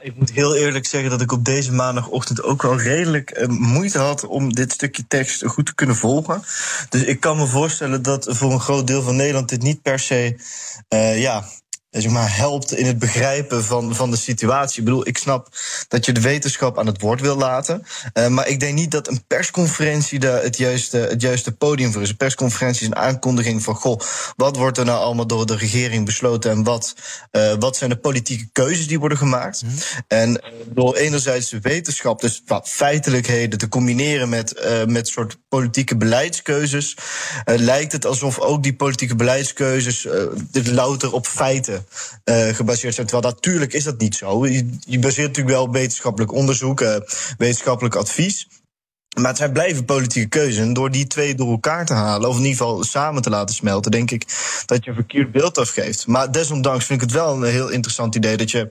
[0.00, 3.98] Ik moet heel eerlijk zeggen dat ik op deze maandagochtend ook wel redelijk uh, moeite
[3.98, 6.42] had om dit stukje tekst goed te kunnen volgen.
[6.88, 9.98] Dus ik kan me voorstellen dat voor een groot deel van Nederland dit niet per
[9.98, 10.36] se
[10.88, 11.44] uh, ja,
[12.00, 14.78] zeg maar, helpt in het begrijpen van, van de situatie.
[14.78, 15.48] Ik bedoel, ik snap
[15.88, 17.86] dat je de wetenschap aan het woord wil laten.
[18.14, 22.02] Uh, maar ik denk niet dat een persconferentie de, het, juiste, het juiste podium voor
[22.02, 22.08] is.
[22.08, 24.00] Een persconferentie is een aankondiging van: goh,
[24.36, 26.94] wat wordt er nou allemaal door de regering besloten en wat,
[27.32, 29.62] uh, wat zijn de politieke keuzes die worden gemaakt?
[29.62, 29.70] Mm.
[30.08, 35.96] En door enerzijds de wetenschap, dus wat feitelijkheden, te combineren met, uh, met soort politieke
[35.96, 36.96] beleidskeuzes,
[37.44, 40.06] lijkt het alsof ook die politieke beleidskeuzes
[40.52, 41.81] louter op feiten
[42.24, 43.06] uh, gebaseerd zijn.
[43.06, 44.46] Terwijl natuurlijk is dat niet zo.
[44.46, 46.96] Je, baseert natuurlijk wel wetenschappelijk onderzoek, uh,
[47.38, 48.48] wetenschappelijk advies.
[49.16, 50.56] Maar het zijn blijven politieke keuzes.
[50.56, 53.54] En door die twee door elkaar te halen, of in ieder geval samen te laten
[53.54, 54.24] smelten, denk ik
[54.66, 56.06] dat je een verkeerd beeld afgeeft.
[56.06, 58.68] Maar desondanks vind ik het wel een heel interessant idee dat je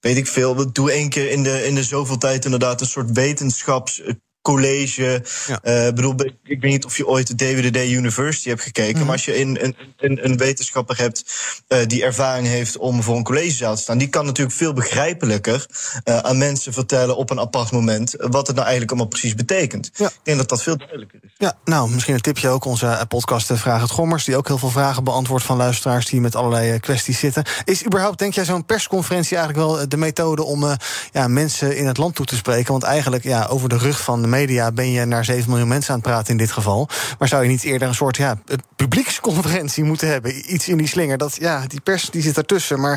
[0.00, 0.72] weet ik veel.
[0.72, 4.02] Doe één keer in de, in de zoveel tijd inderdaad een soort wetenschaps
[4.52, 5.22] college.
[5.46, 5.86] Ja.
[5.86, 8.96] Uh, bedoel, ik weet niet of je ooit de DWDD University hebt gekeken.
[8.96, 9.04] Mhm.
[9.04, 11.24] Maar als je een, een, een wetenschapper hebt
[11.68, 15.66] uh, die ervaring heeft om voor een collegezaal te staan, die kan natuurlijk veel begrijpelijker
[16.04, 19.90] uh, aan mensen vertellen op een apart moment wat het nou eigenlijk allemaal precies betekent.
[19.94, 20.06] Ja.
[20.06, 21.30] Ik denk dat dat veel duidelijker is.
[21.38, 22.64] Ja, nou, misschien een tipje ook.
[22.64, 26.36] Onze podcast Vraag het Gommers, die ook heel veel vragen beantwoordt van luisteraars die met
[26.36, 27.44] allerlei kwesties zitten.
[27.64, 30.76] Is überhaupt, denk jij, zo'n persconferentie eigenlijk wel de methode om
[31.12, 32.72] ja, mensen in het land toe te spreken?
[32.72, 35.90] Want eigenlijk ja, over de rug van de media ben je naar 7 miljoen mensen
[35.94, 36.88] aan het praten in dit geval.
[37.18, 38.38] Maar zou je niet eerder een soort ja,
[38.76, 40.54] publieksconferentie moeten hebben?
[40.54, 41.18] Iets in die slinger.
[41.18, 42.80] Dat, ja, die pers die zit ertussen.
[42.80, 42.92] Maar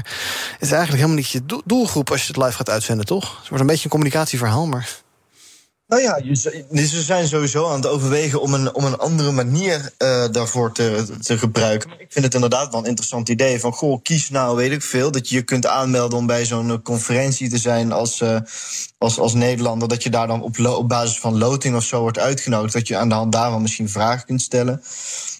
[0.51, 3.37] het is eigenlijk helemaal niet je doelgroep als je het live gaat uitzenden, toch?
[3.39, 5.00] Het wordt een beetje een communicatieverhaal, maar.
[5.91, 6.21] Nou ja,
[6.69, 10.71] dus we zijn sowieso aan het overwegen om een, om een andere manier uh, daarvoor
[10.71, 11.91] te, te gebruiken.
[11.97, 15.11] Ik vind het inderdaad wel een interessant idee van, goh, kies nou, weet ik veel,
[15.11, 18.39] dat je je kunt aanmelden om bij zo'n conferentie te zijn als, uh,
[18.97, 22.19] als, als Nederlander, dat je daar dan op, op basis van loting of zo wordt
[22.19, 24.81] uitgenodigd, dat je aan de hand daarvan misschien vragen kunt stellen.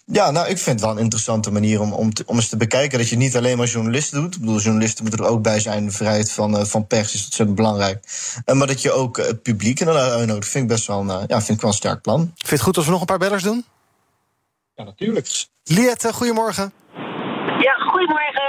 [0.06, 2.56] Ja, nou, ik vind het wel een interessante manier om, om, te, om eens te
[2.56, 2.98] bekijken.
[2.98, 4.34] Dat je niet alleen maar journalisten doet.
[4.34, 5.84] Ik bedoel, journalisten moeten er ook bij zijn.
[5.84, 7.98] De vrijheid van, uh, van pers is ontzettend belangrijk.
[8.46, 11.22] Uh, maar dat je ook het publiek inderdaad uitnodigt, vind ik best wel een, uh,
[11.26, 12.20] ja, vind ik wel een sterk plan.
[12.20, 13.64] Vind je het goed als we nog een paar bellers doen?
[14.74, 15.28] Ja, natuurlijk.
[15.64, 16.72] Liette, goedemorgen.
[17.66, 18.48] Ja, goedemorgen.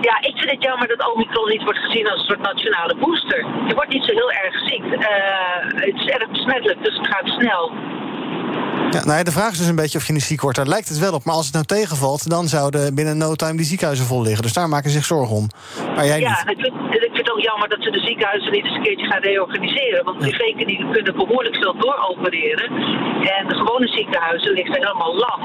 [0.00, 3.38] Ja, ik vind het jammer dat Omicron niet wordt gezien als een soort nationale booster.
[3.68, 4.84] Je wordt niet zo heel erg ziek.
[5.84, 7.72] het is erg besmettelijk, dus het gaat snel.
[8.90, 10.56] Ja, nou ja, de vraag is dus een beetje of je niet ziek wordt.
[10.56, 11.24] Daar lijkt het wel op.
[11.24, 14.42] Maar als het nou tegenvalt, dan zouden binnen no time die ziekenhuizen vol liggen.
[14.42, 15.46] Dus daar maken ze zich zorgen om.
[15.94, 16.58] Maar jij ja, niet.
[16.58, 19.06] Ik, vind, ik vind het ook jammer dat ze de ziekenhuizen niet eens een keertje
[19.06, 20.04] gaan reorganiseren.
[20.04, 22.68] Want die privéklinieken kunnen behoorlijk veel dooropereren.
[23.36, 25.40] En de gewone ziekenhuizen liggen helemaal lam.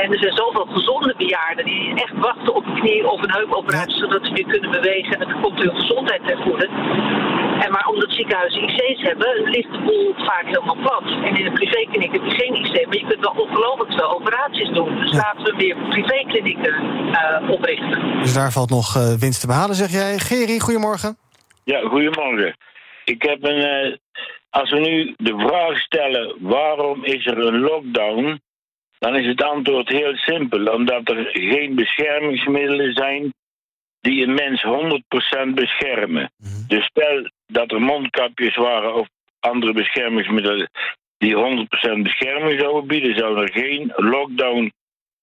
[0.00, 3.96] En er zijn zoveel gezonde bejaarden die echt wachten op een knie of een heupoperatie,
[3.96, 5.12] zodat ze weer kunnen bewegen.
[5.12, 6.66] En dat komt hun gezondheid ten goede.
[7.64, 11.04] En maar omdat ziekenhuizen IC's hebben, ligt de boel vaak helemaal plat.
[11.04, 14.68] En in de privékliniek heb je geen IC, maar je kunt wel ongelooflijk veel operaties
[14.68, 14.96] doen.
[14.96, 16.74] Dus laten we meer privéklinieken
[17.10, 18.20] uh, oprichten.
[18.20, 20.18] Dus daar valt nog uh, winst te behalen, zeg jij.
[20.18, 21.16] Geri, goedemorgen.
[21.64, 22.56] Ja, goedemorgen.
[23.04, 23.86] Ik heb een.
[23.86, 23.96] Uh,
[24.50, 28.40] als we nu de vraag stellen waarom is er een lockdown,
[29.02, 30.66] dan is het antwoord heel simpel.
[30.66, 33.34] Omdat er geen beschermingsmiddelen zijn
[34.00, 34.64] die een mens
[35.50, 36.32] 100% beschermen.
[36.36, 39.08] Mm Dus stel dat er mondkapjes waren of
[39.40, 40.70] andere beschermingsmiddelen
[41.18, 44.72] die 100% bescherming zouden bieden, zou er geen lockdown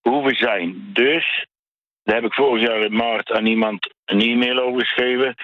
[0.01, 0.89] hoeven zijn.
[0.93, 1.45] Dus,
[2.03, 5.35] daar heb ik vorig jaar in maart aan iemand een e-mail over geschreven.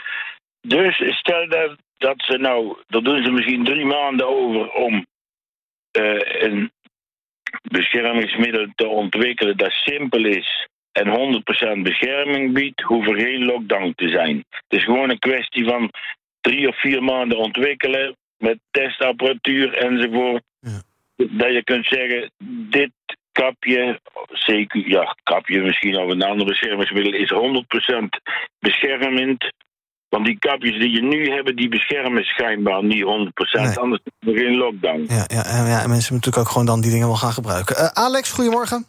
[0.61, 5.05] Dus stel dat, dat ze nou, daar doen ze misschien drie maanden over om
[5.99, 6.71] uh, een
[7.67, 11.07] beschermingsmiddel te ontwikkelen dat simpel is en
[11.77, 14.45] 100% bescherming biedt, hoeft er geen lockdown te zijn.
[14.49, 15.91] Het is gewoon een kwestie van
[16.41, 20.43] drie of vier maanden ontwikkelen met testapparatuur enzovoort.
[20.59, 20.81] Ja.
[21.15, 22.31] Dat je kunt zeggen,
[22.69, 22.91] dit
[23.31, 23.99] kapje,
[24.33, 28.21] CQ, ja, kapje misschien of een ander beschermingsmiddel is 100%
[28.59, 29.53] beschermend.
[30.09, 33.61] Want die kapjes die je nu hebt, die beschermen schijnbaar niet 100%.
[33.61, 33.77] Nee.
[33.77, 35.05] Anders is er geen lockdown.
[35.07, 37.75] Ja, ja, ja, en mensen moeten natuurlijk ook gewoon dan die dingen wel gaan gebruiken.
[37.75, 38.85] Uh, Alex, goedemorgen.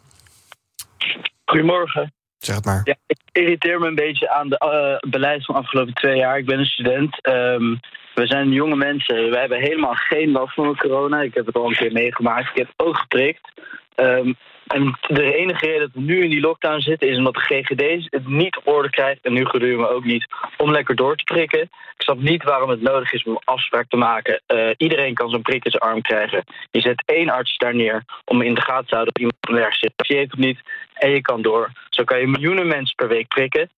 [1.45, 2.13] Goedemorgen.
[2.37, 2.81] Zeg het maar.
[2.83, 6.37] Ja, ik irriteer me een beetje aan de uh, beleid van de afgelopen twee jaar.
[6.37, 7.27] Ik ben een student.
[7.29, 7.79] Um,
[8.13, 9.29] we zijn jonge mensen.
[9.29, 11.21] We hebben helemaal geen last van corona.
[11.21, 12.49] Ik heb het al een keer meegemaakt.
[12.49, 13.51] Ik heb ook geprikt.
[13.99, 14.35] Um,
[14.67, 17.09] en de enige reden dat we nu in die lockdown zitten...
[17.09, 19.25] is omdat de GGD's het niet op orde krijgt...
[19.25, 20.25] en nu gedurende ook niet,
[20.57, 21.61] om lekker door te prikken.
[21.61, 24.41] Ik snap niet waarom het nodig is om een afspraak te maken.
[24.47, 26.43] Uh, iedereen kan zo'n prik in zijn arm krijgen.
[26.71, 29.13] Je zet één arts daar neer om in de gaten te houden...
[29.15, 30.59] of iemand of je heeft het niet,
[30.93, 31.71] en je kan door.
[31.89, 33.69] Zo kan je miljoenen mensen per week prikken.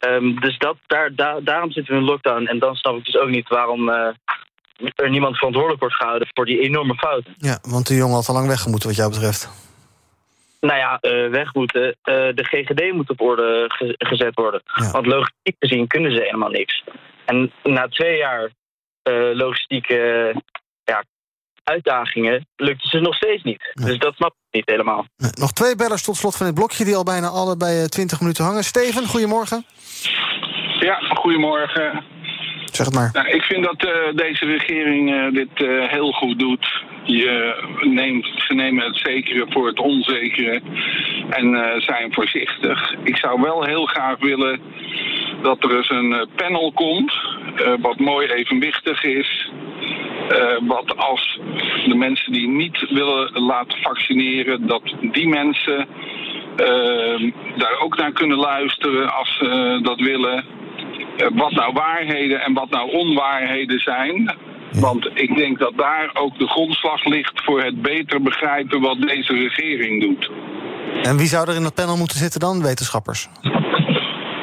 [0.00, 2.46] Um, dus dat, daar, daar, daarom zitten we in lockdown.
[2.46, 3.88] En dan snap ik dus ook niet waarom...
[3.88, 4.08] Uh,
[4.94, 7.34] er niemand verantwoordelijk wordt gehouden voor die enorme fouten.
[7.38, 9.48] Ja, want de jongen had al lang weggemoeten wat jou betreft.
[10.60, 11.96] nou ja, eh, weg moeten.
[12.02, 14.62] Eh, de GGD moet op orde ge- gezet worden.
[14.92, 16.84] Want logistiek gezien kunnen ze helemaal niks.
[17.24, 18.50] En na twee jaar
[19.02, 20.34] eh, logistieke
[20.84, 21.04] ja,
[21.64, 23.70] uitdagingen lukt het ze nog steeds niet.
[23.74, 25.06] Dus dat snap ik niet helemaal.
[25.34, 28.20] Nog twee bellers tot slot van dit blokje die al bijna alle bij eh, 20
[28.20, 28.64] minuten hangen.
[28.64, 29.64] Steven, goedemorgen.
[30.80, 32.04] Ja, goedemorgen.
[32.72, 33.10] Zeg het maar.
[33.12, 36.82] Nou, ik vind dat eh, deze regering eh, dit eh, heel goed doet.
[37.04, 40.60] Je neemt, ze nemen het zekere voor het onzekere
[41.30, 42.94] en zijn voorzichtig.
[43.02, 44.60] Ik zou wel heel graag willen
[45.42, 47.12] dat er eens een panel komt,
[47.80, 49.50] wat mooi evenwichtig is.
[50.60, 51.40] Wat als
[51.86, 55.86] de mensen die niet willen laten vaccineren, dat die mensen
[57.56, 60.44] daar ook naar kunnen luisteren als ze dat willen.
[61.18, 64.36] Eh, wat nou waarheden en wat nou onwaarheden zijn.
[64.72, 69.32] Want ik denk dat daar ook de grondslag ligt voor het beter begrijpen wat deze
[69.32, 70.30] regering doet.
[71.02, 72.62] En wie zou er in dat panel moeten zitten dan?
[72.62, 73.28] Wetenschappers.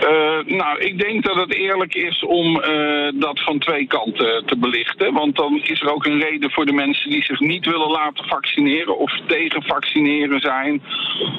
[0.06, 4.58] Eh, nou, ik denk dat het eerlijk is om eh, dat van twee kanten te
[4.58, 5.14] belichten.
[5.14, 8.26] Want dan is er ook een reden voor de mensen die zich niet willen laten
[8.26, 10.82] vaccineren of tegen vaccineren zijn.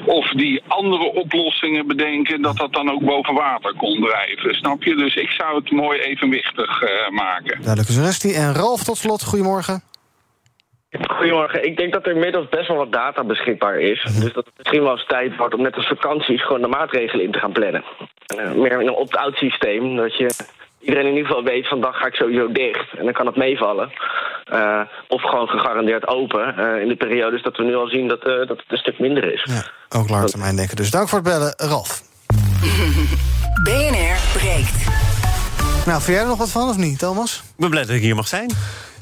[0.05, 4.55] Of die andere oplossingen bedenken, dat dat dan ook boven water kon drijven.
[4.55, 4.95] Snap je?
[4.95, 7.61] Dus ik zou het mooi evenwichtig eh, maken.
[7.61, 8.33] Duidelijk suggestie.
[8.33, 9.81] En Ralf tot slot, goedemorgen.
[11.07, 11.65] Goedemorgen.
[11.65, 14.03] Ik denk dat er inmiddels best wel wat data beschikbaar is.
[14.03, 17.25] Dus dat het misschien wel eens tijd wordt om net als vakanties gewoon de maatregelen
[17.25, 17.83] in te gaan plannen.
[18.27, 19.95] Eh, meer een opt-out systeem.
[19.95, 20.29] Dat je
[20.79, 22.93] iedereen in ieder geval weet van dan ga ik sowieso dicht.
[22.97, 23.91] En dan kan het meevallen.
[24.45, 26.57] Eh, of gewoon gegarandeerd open.
[26.57, 28.99] eh, in de periodes dat we nu al zien dat, eh, dat het een stuk
[28.99, 29.45] minder is.
[29.89, 30.75] Ook lange termijn denken.
[30.75, 32.01] Dus dank voor het bellen, Ralf.
[33.67, 34.85] BNR breekt.
[35.85, 37.35] Nou, vind jij er nog wat van of niet, Thomas?
[37.37, 38.51] Ik ben blij dat ik hier mag zijn.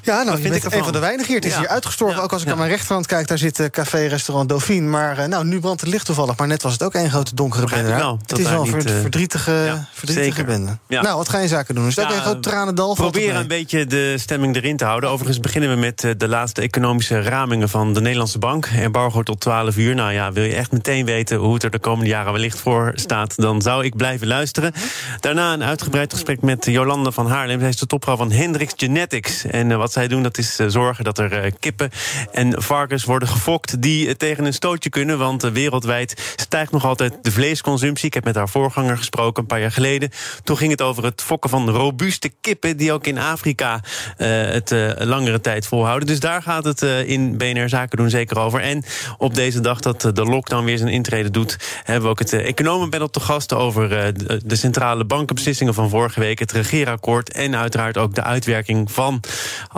[0.06, 1.41] Ja, nou, vind ik een van de weinigen hier.
[1.41, 2.24] Het is hier uitgestorven.
[2.24, 4.88] Ook als ik aan mijn rechterhand kijk, daar zit eh, café-restaurant Dauphine.
[4.88, 6.38] Maar eh, nou, nu brandt het licht toevallig.
[6.38, 7.91] Maar net was het ook één grote donkere bende.
[7.91, 10.78] het dat is wel een eh, verdrietige, verdrietige bende.
[10.88, 11.88] Nou, wat ga je zaken doen?
[11.88, 12.93] Is het ook een groot tranendal?
[12.93, 15.10] Proberen een beetje de stemming erin te houden.
[15.10, 18.66] Overigens beginnen we met de laatste economische ramingen van de Nederlandse Bank.
[18.66, 19.95] Embargo tot 12 uur.
[19.95, 22.91] Nou ja, wil je echt meteen weten hoe het er de komende jaren wellicht voor
[22.95, 24.74] staat, dan zou ik blijven luisteren.
[25.20, 27.60] Daarna een uitgebreid gesprek met Jolande van Haarlem.
[27.60, 29.45] Zij is de topvrouw van Hendrix Genetics.
[29.45, 31.89] En wat zij doen, dat is eh, zorgen dat er eh, kippen
[32.31, 35.17] en varkens worden gefokt die eh, tegen een stootje kunnen.
[35.17, 38.07] Want wereldwijd stijgt nog altijd de vleesconsumptie.
[38.07, 40.09] Ik heb met haar voorganger gesproken een paar jaar geleden.
[40.43, 43.81] Toen ging het over het fokken van robuuste kippen die ook in Afrika
[44.17, 46.07] het langere tijd volhouden.
[46.07, 48.61] Dus daar gaat het in BNR Zaken doen zeker over.
[48.61, 48.83] En
[49.17, 53.09] op deze dag dat de lockdown weer zijn intrede doet, hebben we ook het economenpanel
[53.09, 58.15] te gast over de- de centrale bankenbeslissingen van vorige week, het regeerakkoord en uiteraard ook
[58.15, 59.19] de uitwerking van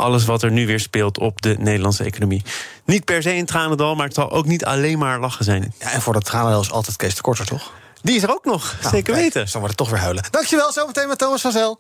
[0.08, 2.44] alles wat er nu weer speelt op de Nederlandse economie.
[2.86, 5.74] Niet per se een tranendal, maar het zal ook niet alleen maar lachen zijn.
[5.80, 7.72] Ja, en voor dat tranendal is altijd Kees de Korter, toch?
[8.02, 9.42] Die is er ook nog, Nou, zeker kijk, weten.
[9.52, 10.24] Dan wordt het toch weer huilen.
[10.32, 11.80] Dankjewel, zometeen met Thomas van Zel.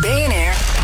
[0.00, 0.79] BNR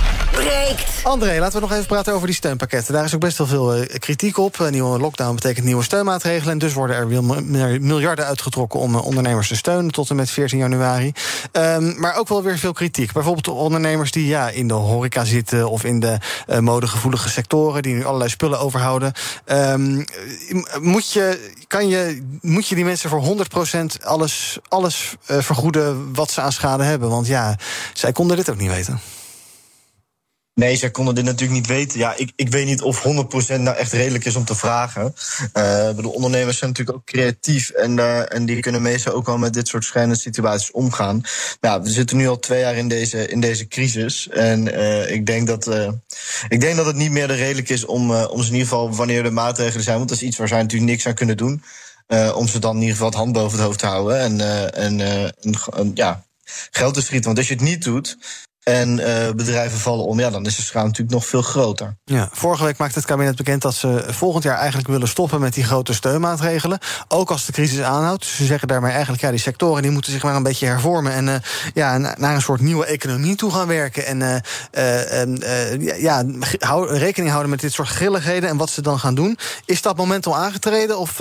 [1.02, 2.94] André, laten we nog even praten over die steunpakketten.
[2.94, 4.58] Daar is ook best wel veel eh, kritiek op.
[4.58, 6.52] Een nieuwe lockdown betekent nieuwe steunmaatregelen.
[6.52, 10.58] En dus worden er miljarden uitgetrokken om eh, ondernemers te steunen tot en met 14
[10.58, 11.12] januari.
[11.52, 13.12] Ehm, maar ook wel weer veel kritiek.
[13.12, 17.82] Bijvoorbeeld de ondernemers die ja, in de horeca zitten of in de eh, modegevoelige sectoren,
[17.82, 19.12] die nu allerlei spullen overhouden.
[19.44, 20.04] Ehm,
[20.80, 23.36] moet, je, kan je, moet je die mensen voor
[24.00, 27.08] 100% alles, alles eh, vergoeden wat ze aan schade hebben?
[27.08, 27.56] Want ja,
[27.92, 29.00] zij konden dit ook niet weten.
[30.60, 31.98] Nee, zij konden dit natuurlijk niet weten.
[31.98, 35.06] Ja, ik, ik weet niet of 100% nou echt redelijk is om te vragen.
[35.88, 37.70] Ik bedoel, ondernemers zijn natuurlijk ook creatief.
[37.70, 41.20] En, eh, en die kunnen meestal ook wel met dit soort schrijnende situaties omgaan.
[41.60, 44.28] Nou, we zitten nu al twee jaar in deze, in deze crisis.
[44.28, 45.66] En eh, ik, denk dat,
[46.48, 48.94] ik denk dat het niet meer de redelijk is om, om ze in ieder geval,
[48.94, 51.62] wanneer er maatregelen zijn, want dat is iets waar zij natuurlijk niks aan kunnen doen.
[52.34, 54.18] om ze dan in ieder geval het hand boven het hoofd te houden.
[54.18, 54.40] En,
[54.74, 56.24] en, en, en, ja,
[56.70, 57.26] geld te schieten.
[57.26, 58.16] Want als je het niet doet
[58.66, 61.96] en eh, bedrijven vallen om, ja, dan is de schade natuurlijk nog veel groter.
[62.04, 65.54] Ja, vorige week maakte het kabinet bekend dat ze volgend jaar eigenlijk willen stoppen met
[65.54, 66.78] die grote steunmaatregelen.
[67.08, 68.22] Ook als de crisis aanhoudt.
[68.22, 71.12] Dus ze zeggen daarmee eigenlijk, ja, die sectoren die moeten zich maar een beetje hervormen.
[71.12, 71.34] En eh,
[71.74, 74.06] ja, na- naar een soort nieuwe economie toe gaan werken.
[74.06, 76.24] En eh, ja,
[76.88, 79.38] rekening houden met dit soort grilligheden en wat ze dan gaan doen.
[79.64, 80.98] Is dat moment al aangetreden?
[80.98, 81.20] Of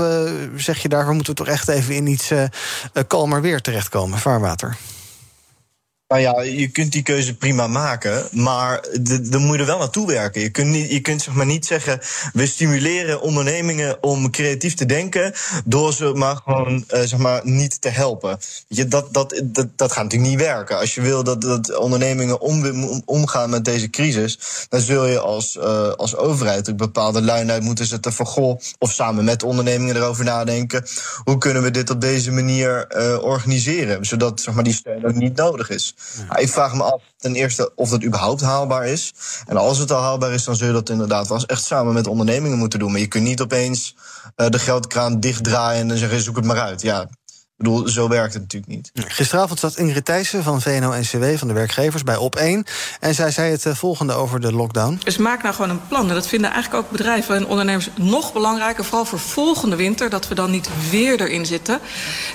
[0.56, 2.32] zeg je daarvoor moeten we toch echt even in iets
[3.08, 4.78] kalmer weer terechtkomen, vaarwater?
[6.08, 8.86] Nou ja, je kunt die keuze prima maken, maar
[9.22, 10.42] dan moet je er wel naartoe werken.
[10.42, 12.00] Je kunt, niet, je kunt zeg maar niet zeggen,
[12.34, 15.34] we stimuleren ondernemingen om creatief te denken,
[15.66, 18.38] door ze maar gewoon eh, zeg maar, niet te helpen.
[18.68, 20.78] Je, dat, dat, dat, dat gaat natuurlijk niet werken.
[20.80, 24.40] Als je wil dat, dat ondernemingen om, om- omgaan met deze crisis,
[24.70, 28.92] dan zul je als, eh, als overheid ook bepaalde uit moeten zetten van goh, of
[28.92, 30.86] samen met ondernemingen erover nadenken,
[31.24, 35.14] hoe kunnen we dit op deze manier eh, organiseren, zodat zeg maar, die steun ook
[35.16, 35.95] niet nodig is.
[36.36, 39.14] Ik vraag me af ten eerste of dat überhaupt haalbaar is.
[39.48, 42.08] En als het al haalbaar is, dan zul je dat inderdaad wel echt samen met
[42.08, 42.92] ondernemingen moeten doen.
[42.92, 43.96] Maar je kunt niet opeens
[44.36, 46.82] eh, de geldkraan dichtdraaien en zeggen zoek het maar uit.
[46.82, 47.10] Ja,
[47.58, 48.92] ik bedoel, zo werkt het natuurlijk niet.
[48.94, 52.72] Gisteravond zat Ingrid Thijssen van VNO-NCW, van de werkgevers, bij Op1.
[53.00, 55.00] En zij zei het eh, volgende over de lockdown.
[55.04, 56.08] Dus maak nou gewoon een plan.
[56.08, 58.86] En dat vinden eigenlijk ook bedrijven en ondernemers nog belangrijker.
[58.86, 61.80] Vooral voor volgende winter, dat we dan niet weer erin zitten.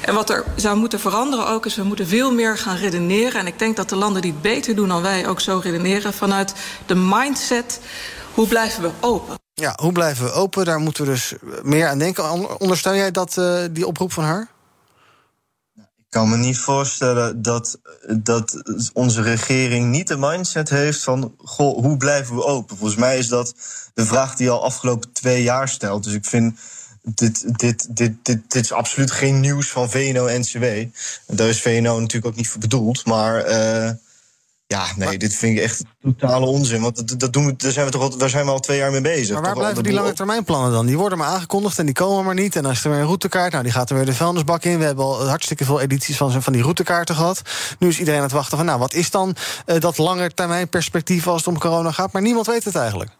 [0.00, 3.40] En wat er zou moeten veranderen ook, is we moeten veel meer gaan redeneren.
[3.40, 6.12] En ik denk dat de landen die het beter doen dan wij ook zo redeneren.
[6.12, 6.54] Vanuit
[6.86, 7.80] de mindset,
[8.34, 9.38] hoe blijven we open?
[9.54, 10.64] Ja, hoe blijven we open?
[10.64, 12.60] Daar moeten we dus meer aan denken.
[12.60, 14.48] Ondersteun jij dat, eh, die oproep van haar?
[16.10, 21.34] Kan me niet voorstellen dat, dat onze regering niet de mindset heeft van...
[21.38, 22.76] Goh, hoe blijven we open?
[22.76, 23.54] Volgens mij is dat
[23.94, 26.04] de vraag die al afgelopen twee jaar stelt.
[26.04, 26.58] Dus ik vind,
[27.02, 30.64] dit, dit, dit, dit, dit is absoluut geen nieuws van VNO-NCW.
[31.26, 33.04] Daar is VNO natuurlijk ook niet voor bedoeld.
[33.04, 33.90] Maar eh,
[34.70, 36.80] ja, nee, dit vind ik echt totale onzin.
[36.80, 38.78] Want dat, dat doen we, daar, zijn we toch al, daar zijn we al twee
[38.78, 39.32] jaar mee bezig.
[39.32, 40.86] Maar waar al blijven die lange termijn plannen dan?
[40.86, 42.56] Die worden maar aangekondigd en die komen maar niet.
[42.56, 43.52] En dan is er weer een routekaart.
[43.52, 44.78] Nou, die gaat er weer de vuilnisbak in.
[44.78, 47.42] We hebben al hartstikke veel edities van, van die routekaarten gehad.
[47.78, 50.68] Nu is iedereen aan het wachten van, nou, wat is dan eh, dat lange termijn
[50.68, 52.12] perspectief als het om corona gaat?
[52.12, 53.10] Maar niemand weet het eigenlijk.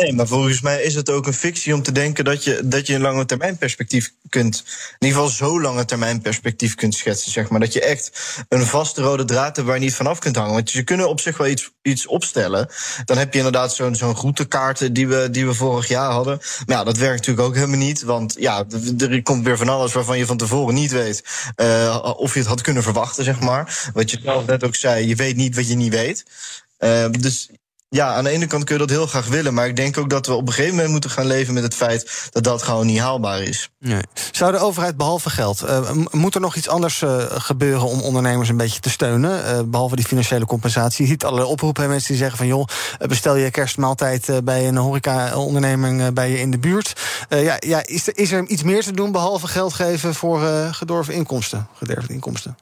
[0.00, 2.86] Nee, maar volgens mij is het ook een fictie om te denken dat je, dat
[2.86, 4.64] je een lange termijn perspectief kunt.
[4.98, 7.32] In ieder geval zo'n lange termijn perspectief kunt schetsen.
[7.32, 7.60] Zeg maar.
[7.60, 8.12] Dat je echt
[8.48, 10.52] een vaste rode draad hebt waar je niet vanaf kunt hangen.
[10.52, 12.68] Want ze kunnen op zich wel iets, iets opstellen.
[13.04, 16.40] Dan heb je inderdaad zo'n zo'n routekaart die we, die we vorig jaar hadden.
[16.66, 18.02] Maar ja, dat werkt natuurlijk ook helemaal niet.
[18.02, 18.64] Want ja,
[18.98, 21.24] er komt weer van alles waarvan je van tevoren niet weet
[21.56, 23.90] eh, of je het had kunnen verwachten, zeg maar.
[23.92, 26.24] Wat je zelf net ook zei, je weet niet wat je niet weet.
[26.78, 27.50] Eh, dus
[27.90, 29.54] ja, aan de ene kant kun je dat heel graag willen.
[29.54, 31.74] Maar ik denk ook dat we op een gegeven moment moeten gaan leven met het
[31.74, 33.70] feit dat dat gewoon niet haalbaar is.
[33.78, 34.02] Nee.
[34.32, 38.48] Zou de overheid behalve geld, eh, moet er nog iets anders eh, gebeuren om ondernemers
[38.48, 39.44] een beetje te steunen?
[39.44, 41.04] eh, behalve die financiële compensatie.
[41.04, 42.66] Je ziet alle oproepen, mensen die zeggen van joh,
[43.06, 46.92] bestel je kerstmaaltijd bij een horeca-onderneming bij je in de buurt.
[47.28, 51.14] Ja, ja, is, er, is er iets meer te doen behalve geld geven voor gedorven
[51.14, 52.56] inkomsten, gederfde inkomsten?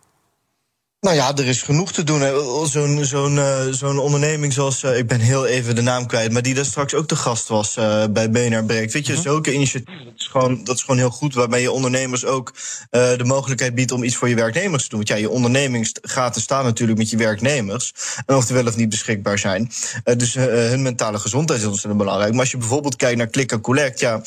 [1.01, 2.23] Nou ja, er is genoeg te doen.
[2.67, 6.43] Zo'n zo'n eh, zo'n onderneming zoals, eh, ik ben heel even de naam kwijt, maar
[6.43, 8.93] die daar straks ook de gast was eh, bij BNR Breekt.
[8.93, 12.25] Weet je, zulke initiatieven, dat is, gewoon, dat is gewoon heel goed, waarbij je ondernemers
[12.25, 12.53] ook
[12.91, 14.99] de mogelijkheid biedt om iets voor je werknemers te doen.
[14.99, 17.93] Want ja, je onderneming gaat staan natuurlijk met je werknemers,
[18.27, 19.71] en of die wel of niet beschikbaar zijn.
[20.17, 22.31] Dus hun mentale gezondheid is ontzettend belangrijk.
[22.31, 24.23] Maar als je bijvoorbeeld kijkt naar Click and Collect, ja,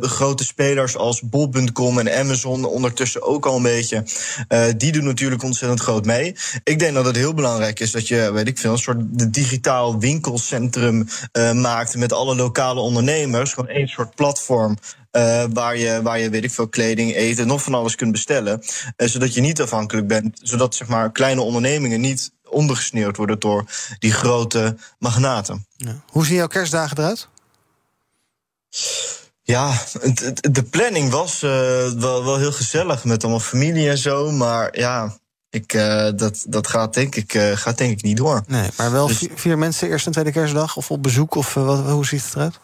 [0.00, 4.04] grote spelers als Bol.com en Amazon ondertussen ook al een beetje,
[4.76, 6.36] die doen natuurlijk ontzettend groot mee.
[6.64, 9.30] Ik denk dat het heel belangrijk is dat je, weet ik veel, een soort de
[9.30, 13.52] digitaal winkelcentrum eh, maakt met alle lokale ondernemers.
[13.52, 14.76] Gewoon één soort platform.
[15.10, 18.62] eh, waar, je, waar je, weet ik veel, kleding, eten, nog van alles kunt bestellen.
[18.96, 20.38] eh, zodat je niet afhankelijk bent.
[20.42, 23.64] Zodat zeg maar, kleine ondernemingen niet ondergesneeuwd worden door
[23.98, 25.66] die grote magnaten.
[26.06, 27.28] Hoe zien jouw kerstdagen eruit?
[29.42, 29.72] Ja,
[30.50, 34.30] de planning was wel, wel heel gezellig met allemaal familie en zo.
[34.30, 35.18] Maar ja,
[35.50, 38.42] ik, eh, dat, dat gaat, denk ik, eh, gaat denk ik niet door.
[38.46, 41.56] Nee, maar wel Dus- vier, vier mensen eerste en tweede kerstdag of op bezoek of
[41.56, 42.60] eh, wat, hoe ziet het eruit?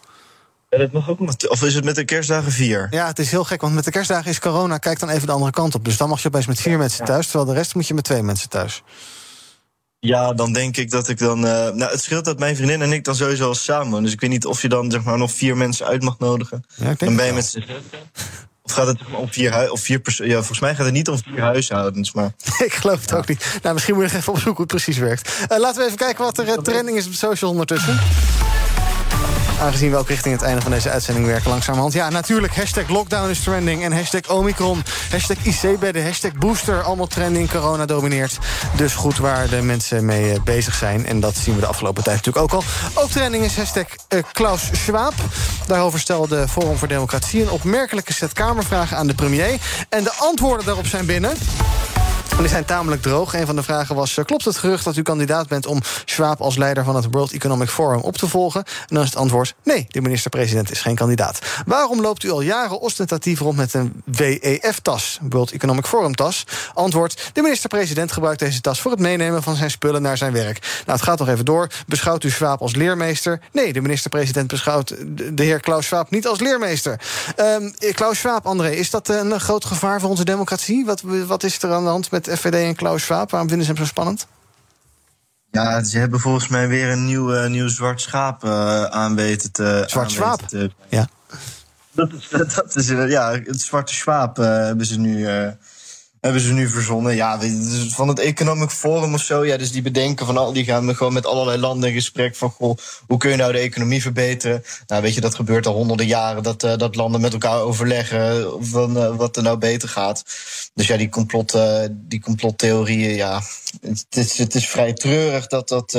[0.69, 2.87] Ja, dat mag ook met, of is het met de kerstdagen vier?
[2.91, 4.79] Ja, het is heel gek, want met de kerstdagen is corona.
[4.79, 5.85] Kijk dan even de andere kant op.
[5.85, 8.05] Dus dan mag je opeens met vier mensen thuis, terwijl de rest moet je met
[8.05, 8.83] twee mensen thuis.
[9.99, 11.47] Ja, dan denk ik dat ik dan.
[11.47, 14.03] eh, nou, het scheelt dat mijn vriendin en ik dan sowieso al samen.
[14.03, 16.65] Dus ik weet niet of je dan zeg maar nog vier mensen uit mag nodigen.
[16.69, 17.65] Ja, ik denk dan ben je met z'n
[18.73, 20.01] gaat het om vier, of vier?
[20.05, 22.33] Ja, volgens mij gaat het niet om vier huishoudens, maar.
[22.65, 23.59] ik geloof het ook niet.
[23.63, 25.47] Nou, misschien moet je nog even opzoeken hoe het precies werkt.
[25.49, 27.99] Eh, laten we even kijken wat er eh, trending is op social ondertussen.
[29.63, 31.93] Aangezien we ook richting het einde van deze uitzending werken langzamerhand.
[31.93, 33.85] Ja, natuurlijk, hashtag lockdown is trending.
[33.85, 36.83] En hashtag omicron, hashtag IC-bedden, hashtag booster.
[36.83, 38.39] Allemaal trending, corona domineert.
[38.77, 41.07] Dus goed waar de mensen mee eh, bezig zijn.
[41.07, 43.03] En dat zien we de afgelopen tijd natuurlijk ook al.
[43.03, 45.15] Ook trending is hashtag eh, Klaus Schwab.
[45.67, 47.43] Daarover stelde Forum voor Democratie...
[47.43, 49.61] een opmerkelijke set kamervragen aan de premier.
[49.89, 51.37] En de antwoorden daarop zijn binnen...
[52.39, 53.35] Die zijn tamelijk droog.
[53.35, 56.41] Een van de vragen was: eh, klopt het gerucht dat u kandidaat bent om Schwab
[56.41, 58.65] als leider van het World Economic Forum op te volgen?
[58.65, 61.39] En dan is het antwoord: nee, de minister-president is geen kandidaat.
[61.67, 66.45] Waarom loopt u al jaren ostentatief rond met een WEF-tas, World Economic Forum-tas?
[66.75, 70.59] Antwoord: de minister-president gebruikt deze tas voor het meenemen van zijn spullen naar zijn werk.
[70.61, 71.69] Nou, het gaat nog even door.
[71.87, 73.41] Beschouwt u Schwab als leermeester?
[73.53, 74.95] Nee, de minister-president beschouwt
[75.33, 77.01] de heer Klaus Schwab niet als leermeester.
[77.37, 80.85] Ehm, Klaus Schwab, André, is dat een groot gevaar voor onze democratie?
[80.85, 83.31] Wat, wat is er aan de hand met FVD en Klaus Schwab?
[83.31, 84.27] Waarom vinden ze hem zo spannend?
[85.51, 89.53] Ja, ze hebben volgens mij weer een nieuw, eh, nieuw zwart schaap eh aan weten
[89.53, 89.85] te...
[89.87, 90.41] Zwart schaap?
[90.89, 91.09] Ja.
[91.95, 93.95] Dat is, dat is eh, ja, het zwarte
[94.39, 95.27] eh, hebben ze nu.
[96.23, 97.15] Hebben ze nu verzonnen.
[97.15, 97.39] Ja,
[97.89, 99.45] van het Economic Forum of zo.
[99.45, 102.37] Ja, dus die bedenken van al die gaan we gewoon met allerlei landen in gesprek
[102.37, 104.65] van goh, hoe kun je nou de economie verbeteren?
[104.87, 108.57] Nou, weet je, dat gebeurt al honderden jaren dat, eh, dat landen met elkaar overleggen
[108.61, 110.25] van eh, wat er nou beter gaat.
[110.75, 113.43] Dus ja, die, complot, eh, die complottheorieën, ja,
[113.81, 115.95] het is, het is vrij treurig dat dat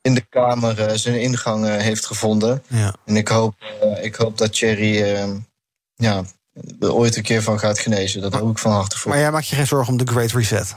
[0.00, 2.62] in de Kamer zijn ingang heeft gevonden.
[2.66, 2.94] Ja.
[3.04, 3.54] En ik hoop,
[4.02, 5.26] ik hoop dat Thierry
[5.94, 6.24] ja,
[6.80, 8.20] er ooit een keer van gaat genezen.
[8.20, 9.10] Dat hoop ik van harte voor.
[9.10, 10.74] Maar jij maakt je geen zorgen om de Great Reset?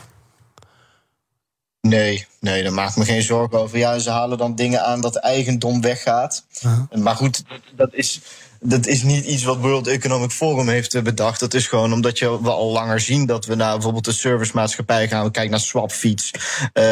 [1.82, 3.78] Nee, nee, daar maak ik me geen zorgen over.
[3.78, 6.46] Ja, ze halen dan dingen aan dat eigendom weggaat.
[6.92, 7.44] Maar goed,
[7.76, 8.22] dat is,
[8.64, 11.40] dat is niet iets wat World Economic Forum heeft eh, bedacht.
[11.40, 15.08] Dat is gewoon omdat je, we al langer zien dat we naar bijvoorbeeld de servicemaatschappij
[15.08, 15.24] gaan.
[15.26, 16.32] We kijken naar Swapfiets.
[16.74, 16.84] eh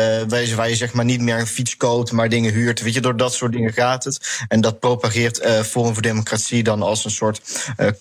[0.55, 2.81] waar, je, zeg maar niet meer een fiets koopt, maar dingen huurt.
[2.81, 4.43] Weet je, door dat soort dingen gaat het.
[4.47, 7.41] En dat propageert eh Forum voor Democratie dan als een soort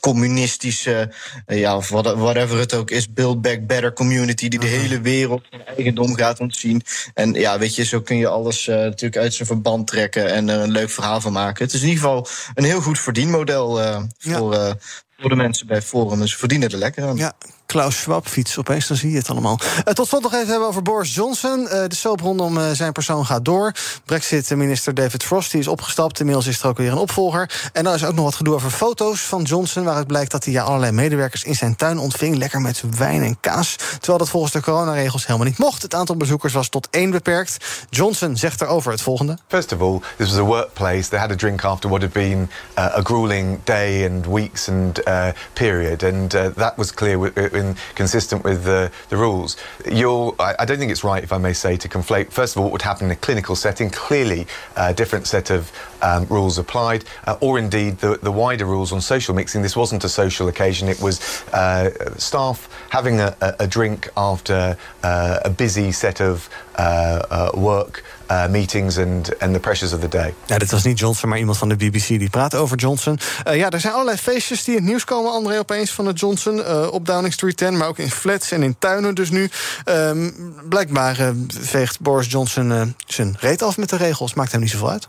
[0.01, 1.12] communistische,
[1.47, 5.43] ja, of what- whatever het ook is, Build Back Better community die de hele wereld
[5.51, 6.83] van eigendom gaat ontzien.
[7.14, 10.61] En ja, weet je, zo kun je alles natuurlijk uit zijn verband trekken en er
[10.61, 11.64] een leuk verhaal van maken.
[11.64, 14.73] Het is in ieder geval een heel goed verdienmodel eh, voor, eh,
[15.19, 16.19] voor de mensen bij Forum.
[16.19, 17.17] Dus ze verdienen er lekker aan.
[17.17, 17.33] Ja,
[17.71, 19.59] Klaus Schwab fiets, opeens dan zie je het allemaal.
[19.85, 21.68] Eh, tot slot nog even hebben over Boris Johnson.
[21.68, 23.73] Eh, de soap rondom eh, zijn persoon gaat door.
[24.05, 26.18] Brexit-minister David Frost die is opgestapt.
[26.18, 27.71] Inmiddels is er ook weer een opvolger.
[27.73, 29.85] En dan is ook nog wat gedoe over foto's van Johnson...
[29.85, 32.37] waaruit blijkt dat hij ja, allerlei medewerkers in zijn tuin ontving...
[32.37, 33.77] lekker met wijn en kaas.
[33.77, 35.83] Terwijl dat volgens de coronaregels helemaal niet mocht.
[35.83, 37.64] Het aantal bezoekers was tot één beperkt.
[37.91, 39.39] Johnson zegt erover het volgende.
[39.49, 41.09] First of all, this was a workplace.
[41.09, 45.09] They had a drink after what had been uh, a grueling day and weeks and
[45.09, 47.18] uh, period, and uh, that was clear
[47.61, 49.57] in consistent with the, the rules.
[49.87, 52.33] You're, I, I don't think it's right, if I may say, to conflate.
[52.33, 53.91] First of all, what would happen in a clinical setting.
[53.91, 54.47] Clearly,
[54.77, 55.71] a different set of
[56.03, 59.63] um, rules applied, uh, or indeed the, the wider rules on social mixing.
[59.63, 60.89] This wasn't a social occasion.
[60.89, 61.21] It was
[61.53, 67.51] uh, staff having a, a, a drink after uh, a busy set of uh, uh,
[67.55, 68.03] work.
[68.31, 70.35] Uh, meetings and, and the pressures of the day.
[70.47, 73.18] Ja, dit was niet Johnson, maar iemand van de BBC die praat over Johnson.
[73.45, 76.12] Eh, ja, er zijn allerlei feestjes die in het nieuws komen, André, opeens van de
[76.12, 76.62] Johnson.
[76.64, 79.51] eh, op Downing Street 10, maar ook in flats en in tuinen dus nu.
[79.85, 80.31] Ehm,
[80.68, 81.28] blijkbaar eh,
[81.61, 84.35] veegt Boris Johnson eh, zijn reet af met de regels.
[84.35, 85.07] Maakt hem niet zoveel uit.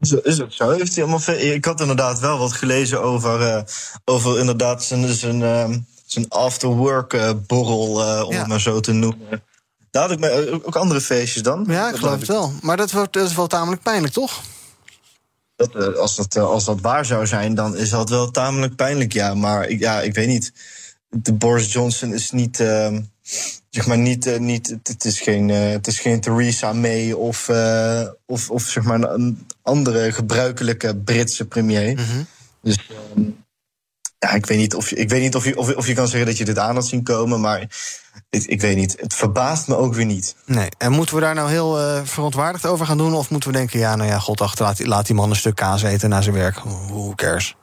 [0.00, 0.70] Is, is het zo?
[0.70, 3.62] Heeft hij allemaal ik had inderdaad wel wat gelezen over, eh,
[4.04, 8.38] over inderdaad zijn, zijn, ehm, zijn after-work eh, borrel, eh, om Ja.
[8.38, 9.42] het maar zo te noemen.
[9.90, 11.64] Daar had ik me, eh, ook andere feestjes dan.
[11.68, 12.52] Ja, ik Dat geloof het wel.
[12.62, 14.40] Maar dat, wordt, dat is wel tamelijk pijnlijk, toch?
[15.56, 18.76] Dat, eh, als, dat, eh, als dat waar zou zijn, dan is dat wel tamelijk
[18.76, 19.34] pijnlijk, ja.
[19.34, 20.52] Maar ik, ja, ik weet niet.
[21.08, 22.60] De Boris Johnson is niet.
[22.60, 23.00] ehm,
[23.70, 24.38] zeg maar niet.
[24.38, 27.48] niet het, is geen, het is geen Theresa May of,
[28.26, 32.00] of, of zeg maar een, andere gebruikelijke Britse premier.
[32.62, 32.76] Dus.
[32.88, 33.22] ehm,
[34.20, 36.26] ja, ik weet niet, of ik weet niet of, je, of, of je kan zeggen
[36.26, 37.60] dat je dit aan had zien komen, maar
[38.30, 38.96] ik, ik weet niet.
[39.00, 40.34] Het verbaast me ook weer niet.
[40.46, 40.68] Nee.
[40.78, 43.14] En moeten we daar nou heel eh, verontwaardigd over gaan doen?
[43.14, 45.54] Of moeten we denken, ja, nou ja, god achter, laat, laat die man een stuk
[45.54, 46.58] kaas eten na zijn werk.
[46.88, 47.56] Who cares?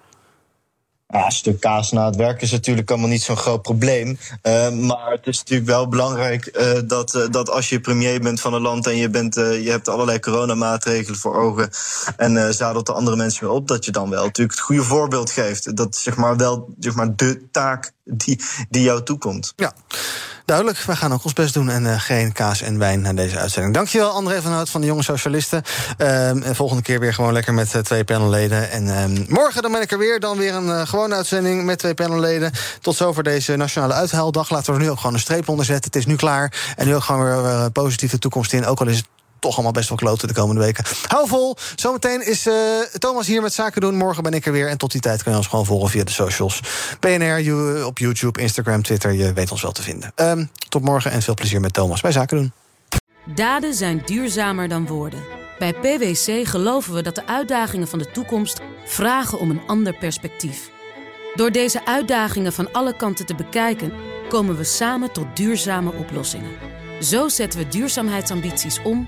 [1.14, 4.18] Ja, een stuk kaas na het werk is natuurlijk allemaal niet zo'n groot probleem.
[4.42, 8.42] Eh, maar het is natuurlijk wel belangrijk eh, dat, eh, dat als je premier bent
[8.42, 11.70] van een land en je, bent, je hebt allerlei coronamaatregelen voor ogen
[12.18, 15.32] en zadelt de andere mensen weer op, dat je dan wel natuurlijk het goede voorbeeld
[15.32, 15.76] geeft.
[15.76, 19.54] Dat zeg maar wel zeg maar, de taak die, die jou toekomt.
[19.56, 19.74] Ja.
[20.48, 23.38] Duidelijk, wij gaan ook ons best doen en eh, geen kaas en wijn na deze
[23.38, 23.74] uitzending.
[23.74, 25.64] Dankjewel André van Hout van de Jonge Socialisten.
[25.98, 28.72] Ehm, en volgende keer weer gewoon lekker met eh, twee panelleden.
[28.72, 31.80] En ehm, morgen dan ben ik er weer, dan weer een eh, gewone uitzending met
[31.80, 32.52] twee panelleden.
[32.82, 34.50] Tot zover deze Nationale Uithaaldag.
[34.50, 35.86] Laten we er nu ook gewoon een streep onder zetten.
[35.86, 36.74] Het is nu klaar.
[36.76, 38.66] En nu ook gewoon weer positieve toekomst in.
[38.66, 39.08] Ook al is het
[39.40, 40.84] toch allemaal best wel kloten de komende weken.
[41.08, 41.56] Hou vol.
[41.76, 42.54] Zometeen is eh,
[42.98, 43.96] Thomas hier met Zaken doen.
[43.96, 44.68] Morgen ben ik er weer.
[44.70, 46.60] En tot die tijd kun je ons gewoon volgen via de socials.
[47.00, 49.12] BNR, you- op YouTube, Instagram, Twitter.
[49.14, 50.12] Je weet ons wel te vinden.
[50.16, 52.52] Ehm, tot morgen en veel plezier met Thomas bij Zaken doen.
[53.36, 55.20] Daden zijn duurzamer dan woorden.
[55.60, 60.70] Bij PwC geloven we dat de uitdagingen van de toekomst vragen om een ander perspectief.
[61.36, 63.94] Door deze uitdagingen van alle kanten te bekijken,
[64.30, 66.52] komen we samen tot duurzame oplossingen.
[67.02, 69.08] Zo zetten we duurzaamheidsambities om